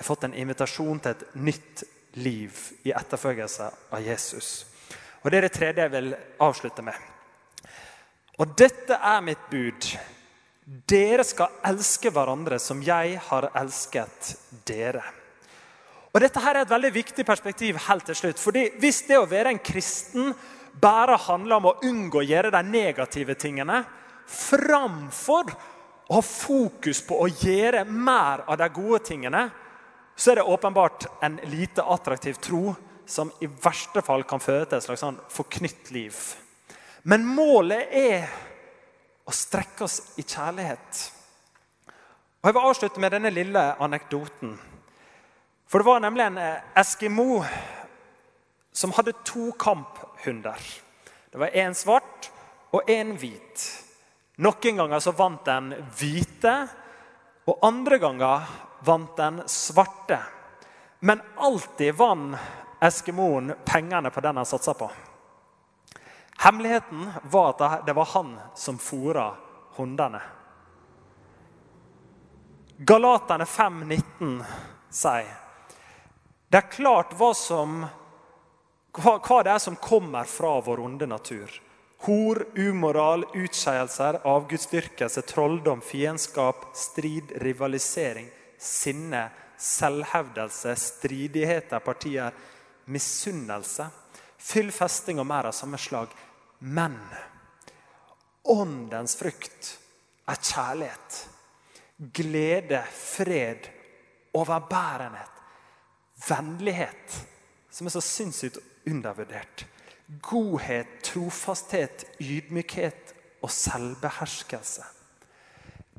har 0.00 0.08
fått 0.08 0.24
en 0.24 0.34
invitasjon 0.34 1.00
til 1.00 1.12
et 1.12 1.34
nytt 1.36 1.84
liv 2.20 2.56
i 2.88 2.92
etterfølgelse 2.96 3.70
av 3.92 4.02
Jesus. 4.04 4.66
Og 5.22 5.30
Det 5.30 5.38
er 5.38 5.46
det 5.46 5.52
tredje 5.52 5.84
jeg 5.84 5.92
vil 5.92 6.14
avslutte 6.40 6.84
med. 6.84 6.96
Og 8.40 8.54
dette 8.56 8.96
er 8.96 9.20
mitt 9.20 9.42
bud. 9.50 9.88
Dere 10.88 11.24
skal 11.26 11.60
elske 11.68 12.12
hverandre 12.14 12.58
som 12.62 12.80
jeg 12.82 13.18
har 13.26 13.50
elsket 13.58 14.34
dere. 14.66 15.02
Og 16.10 16.20
Dette 16.24 16.42
her 16.42 16.56
er 16.56 16.64
et 16.64 16.72
veldig 16.72 16.92
viktig 16.94 17.26
perspektiv 17.26 17.76
helt 17.86 18.06
til 18.08 18.16
slutt. 18.16 18.38
fordi 18.38 18.70
Hvis 18.80 19.02
det 19.06 19.18
å 19.18 19.28
være 19.28 19.52
en 19.52 19.62
kristen 19.62 20.34
bare 20.80 21.16
handler 21.16 21.56
om 21.56 21.66
å 21.66 21.78
unngå 21.84 22.22
å 22.22 22.26
gjøre 22.26 22.50
de 22.50 22.62
negative 22.62 23.34
tingene, 23.34 23.84
framfor 24.26 25.50
å 26.08 26.14
ha 26.14 26.22
fokus 26.22 27.02
på 27.06 27.18
å 27.22 27.28
gjøre 27.28 27.84
mer 27.84 28.44
av 28.46 28.56
de 28.58 28.68
gode 28.68 29.04
tingene, 29.04 29.50
så 30.20 30.30
er 30.30 30.40
det 30.40 30.42
åpenbart 30.52 31.06
en 31.24 31.38
lite 31.48 31.82
attraktiv 31.82 32.36
tro 32.44 32.74
som 33.08 33.30
i 33.40 33.48
verste 33.48 34.02
fall 34.04 34.26
kan 34.28 34.42
føre 34.42 34.66
til 34.68 34.76
et 34.76 34.84
slags 34.84 35.00
sånn 35.00 35.16
forknytt 35.32 35.88
liv. 35.96 36.18
Men 37.08 37.24
målet 37.24 37.88
er 37.96 38.26
å 39.24 39.32
strekke 39.32 39.86
oss 39.86 40.18
i 40.20 40.26
kjærlighet. 40.26 41.00
Og 42.40 42.50
Jeg 42.50 42.56
vil 42.58 42.68
avslutte 42.68 43.00
med 43.00 43.16
denne 43.16 43.32
lille 43.32 43.64
anekdoten. 43.80 44.52
For 45.64 45.80
Det 45.80 45.88
var 45.88 46.04
nemlig 46.04 46.26
en 46.26 46.38
eh, 46.38 46.62
eskimo 46.76 47.40
som 48.72 48.92
hadde 48.92 49.16
to 49.24 49.52
kamphunder. 49.56 50.60
Det 51.32 51.40
var 51.40 51.56
én 51.56 51.72
svart 51.74 52.28
og 52.76 52.90
én 52.90 53.16
hvit. 53.16 53.68
Noen 54.36 54.84
ganger 54.84 55.00
så 55.00 55.16
vant 55.16 55.48
den 55.48 55.72
hvite, 55.96 56.68
og 57.48 57.64
andre 57.64 57.98
ganger 57.98 58.50
vant 58.80 59.16
den 59.16 59.42
svarte. 59.46 60.18
Men 61.00 61.20
alltid 61.36 61.94
vant 61.94 62.36
eskimoen 62.80 63.54
pengene 63.64 64.10
på 64.10 64.20
den 64.20 64.36
han 64.36 64.46
satsa 64.46 64.74
på. 64.74 64.90
Hemmeligheten 66.38 67.10
var 67.22 67.54
at 67.58 67.86
det 67.86 67.92
var 67.92 68.04
han 68.04 68.38
som 68.54 68.78
fôra 68.78 69.34
hundene. 69.76 70.20
Galaterne 72.76 73.44
5,19 73.44 74.44
sier 74.90 75.36
det 76.50 76.58
er 76.58 76.70
klart 76.72 77.12
hva, 77.14 77.28
som, 77.36 77.84
hva, 78.96 79.42
det 79.44 79.52
er 79.52 79.60
som 79.62 79.76
kommer 79.78 80.24
fra 80.26 80.56
vår 80.66 80.80
onde 80.82 81.06
natur. 81.06 81.52
Hor, 82.08 82.40
umoral, 82.56 83.22
utskeielser, 83.36 84.18
avgudsdyrkelse, 84.26 85.22
trolldom, 85.28 85.84
fiendskap, 85.84 86.64
strid, 86.74 87.36
rivalisering 87.44 88.26
sinne, 88.60 89.24
selvhevdelse, 89.60 90.74
stridigheter, 90.76 91.80
partier, 91.84 92.30
misunnelse, 92.90 93.86
fyll 94.40 94.70
festing 94.72 95.20
og 95.20 95.28
mer 95.28 95.50
av 95.50 95.56
samme 95.56 95.80
slag. 95.80 96.12
Men 96.60 96.96
åndens 98.48 99.16
frukt 99.20 99.74
er 100.28 100.40
kjærlighet, 100.40 101.18
glede, 102.16 102.82
fred, 102.94 103.68
overbærenhet, 104.36 105.42
vennlighet, 106.28 107.20
som 107.70 107.86
er 107.86 107.94
så 107.94 108.02
sinnssykt 108.04 108.58
undervurdert. 108.88 109.66
Godhet, 110.22 111.00
trofasthet, 111.06 112.04
ydmykhet 112.20 113.14
og 113.42 113.52
selvbeherskelse. 113.54 114.84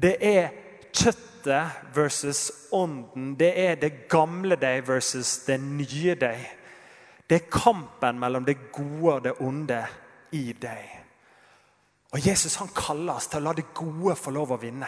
Det 0.02 0.17
er 0.19 0.50
kjøttet 1.41 1.95
versus 1.95 2.51
ånden. 2.71 3.36
Det 3.38 3.54
er 3.58 3.75
det 3.75 4.08
gamle 4.10 4.56
deg 4.56 4.86
versus 4.88 5.45
det 5.45 5.60
nye 5.60 6.15
deg. 6.15 6.39
Det 7.27 7.36
er 7.36 7.51
kampen 7.51 8.19
mellom 8.19 8.45
det 8.45 8.71
gode 8.71 9.15
og 9.15 9.23
det 9.23 9.34
onde 9.39 9.86
i 10.32 10.54
deg. 10.54 10.97
Og 12.13 12.19
Jesus 12.27 12.58
han 12.58 12.69
kaller 12.75 13.15
oss 13.15 13.27
til 13.27 13.39
å 13.39 13.45
la 13.45 13.54
det 13.54 13.73
gode 13.73 14.15
få 14.15 14.32
lov 14.32 14.51
å 14.51 14.60
vinne. 14.60 14.88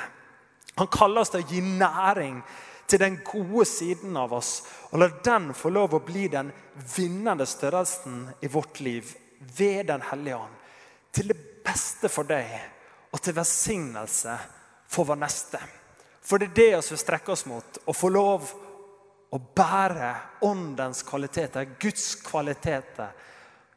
Han 0.76 0.88
kaller 0.88 1.22
oss 1.22 1.30
til 1.32 1.44
å 1.44 1.48
gi 1.48 1.62
næring 1.62 2.42
til 2.88 3.00
den 3.00 3.22
gode 3.24 3.66
siden 3.66 4.18
av 4.18 4.34
oss. 4.34 4.63
Og 4.92 5.00
la 5.00 5.10
den 5.24 5.54
få 5.54 5.70
lov 5.70 5.96
å 5.96 6.04
bli 6.04 6.28
den 6.28 6.52
vinnende 6.96 7.46
størrelsen 7.46 8.28
i 8.42 8.48
vårt 8.48 8.80
liv 8.80 9.16
ved 9.58 9.88
Den 9.88 10.02
hellige 10.02 10.36
ånd. 10.36 10.60
Til 11.13 11.28
det 11.28 11.38
beste 11.63 12.10
for 12.10 12.28
deg 12.28 12.50
og 13.13 13.22
til 13.22 13.36
velsignelse 13.36 14.36
for 14.89 15.08
vår 15.08 15.20
neste. 15.22 15.60
For 16.24 16.40
det 16.40 16.52
er 16.52 16.56
det 16.56 16.92
vi 16.92 16.98
strekker 16.98 17.36
oss 17.36 17.46
mot. 17.46 17.80
Å 17.86 17.94
få 17.94 18.10
lov 18.14 18.48
å 19.34 19.40
bære 19.56 20.14
åndens 20.48 21.04
kvaliteter, 21.04 21.76
Guds 21.80 22.16
kvaliteter. 22.24 23.12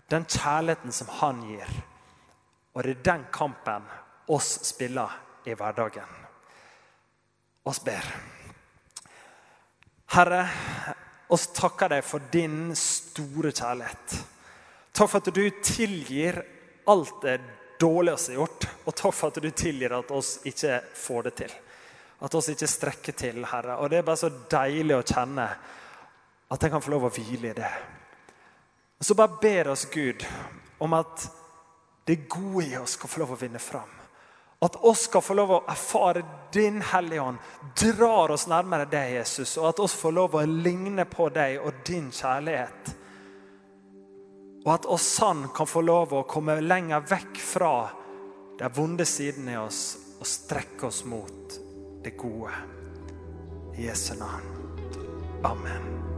Den 0.07 0.27
kjærligheten 0.31 0.93
som 0.95 1.11
han 1.19 1.43
gir. 1.49 1.71
Og 2.77 2.85
det 2.85 2.93
er 2.93 3.05
den 3.09 3.25
kampen 3.35 3.87
oss 4.31 4.53
spiller 4.69 5.11
i 5.49 5.55
hverdagen. 5.55 6.13
Oss 7.67 7.81
ber. 7.83 8.07
Herre, 10.15 10.43
oss 11.35 11.49
takker 11.57 11.97
deg 11.97 12.05
for 12.07 12.31
din 12.31 12.71
store 12.79 13.51
kjærlighet. 13.51 14.19
Takk 14.95 15.11
for 15.11 15.19
at 15.19 15.35
du 15.35 15.45
tilgir 15.65 16.39
alt 16.87 17.23
det 17.25 17.41
dårlige 17.81 18.21
vi 18.29 18.37
har 18.37 18.43
gjort. 18.45 18.69
Og 18.87 18.95
takk 18.95 19.17
for 19.17 19.33
at 19.33 19.43
du 19.43 19.51
tilgir 19.51 19.97
at 19.99 20.13
oss 20.15 20.37
ikke 20.47 20.79
får 20.95 21.27
det 21.27 21.35
til. 21.43 21.57
At 22.25 22.35
oss 22.35 22.49
ikke 22.49 22.69
strekker 22.71 23.17
til, 23.17 23.45
Herre. 23.45 23.77
Og 23.81 23.91
Det 23.91 23.99
er 23.99 24.07
bare 24.07 24.21
så 24.21 24.31
deilig 24.51 24.97
å 24.97 25.05
kjenne 25.05 25.49
at 26.47 26.63
jeg 26.63 26.73
kan 26.73 26.83
få 26.83 26.95
lov 26.95 27.09
å 27.09 27.13
hvile 27.13 27.51
i 27.51 27.57
det. 27.57 27.73
Så 29.01 29.15
bare 29.15 29.37
ber 29.43 29.69
oss 29.75 29.85
Gud 29.93 30.25
om 30.79 30.95
at 30.97 31.27
det 32.07 32.29
gode 32.31 32.65
i 32.65 32.77
oss 32.79 32.95
skal 32.97 33.11
få 33.11 33.21
lov 33.21 33.35
å 33.35 33.41
vinne 33.41 33.61
fram. 33.61 33.93
At 34.65 34.79
oss 34.89 35.03
skal 35.11 35.21
få 35.21 35.35
lov 35.37 35.51
å 35.53 35.65
erfare 35.69 36.23
din 36.55 36.79
Hellige 36.81 37.21
Ånd 37.21 37.75
drar 37.77 38.33
oss 38.33 38.47
nærmere 38.49 38.87
deg, 38.89 39.19
Jesus. 39.19 39.57
Og 39.61 39.69
at 39.69 39.83
oss 39.85 39.97
får 40.01 40.15
lov 40.17 40.39
å 40.39 40.47
ligne 40.49 41.05
på 41.11 41.29
deg 41.35 41.59
og 41.61 41.83
din 41.85 42.09
kjærlighet. 42.15 42.95
Og 44.65 44.73
at 44.73 44.89
oss 44.91 45.11
sann 45.19 45.45
kan 45.55 45.69
få 45.69 45.85
lov 45.85 46.15
å 46.17 46.25
komme 46.31 46.57
lenger 46.63 47.05
vekk 47.11 47.43
fra 47.43 47.75
de 48.57 48.73
vonde 48.75 49.05
sidene 49.05 49.53
i 49.53 49.61
oss 49.61 49.83
og 50.17 50.27
strekke 50.27 50.89
oss 50.89 51.05
mot 51.05 51.66
det 52.07 52.17
gode. 52.17 52.51
I 53.79 53.87
Jesu 53.87 54.15
navn. 54.19 54.43
Amen. 55.45 56.16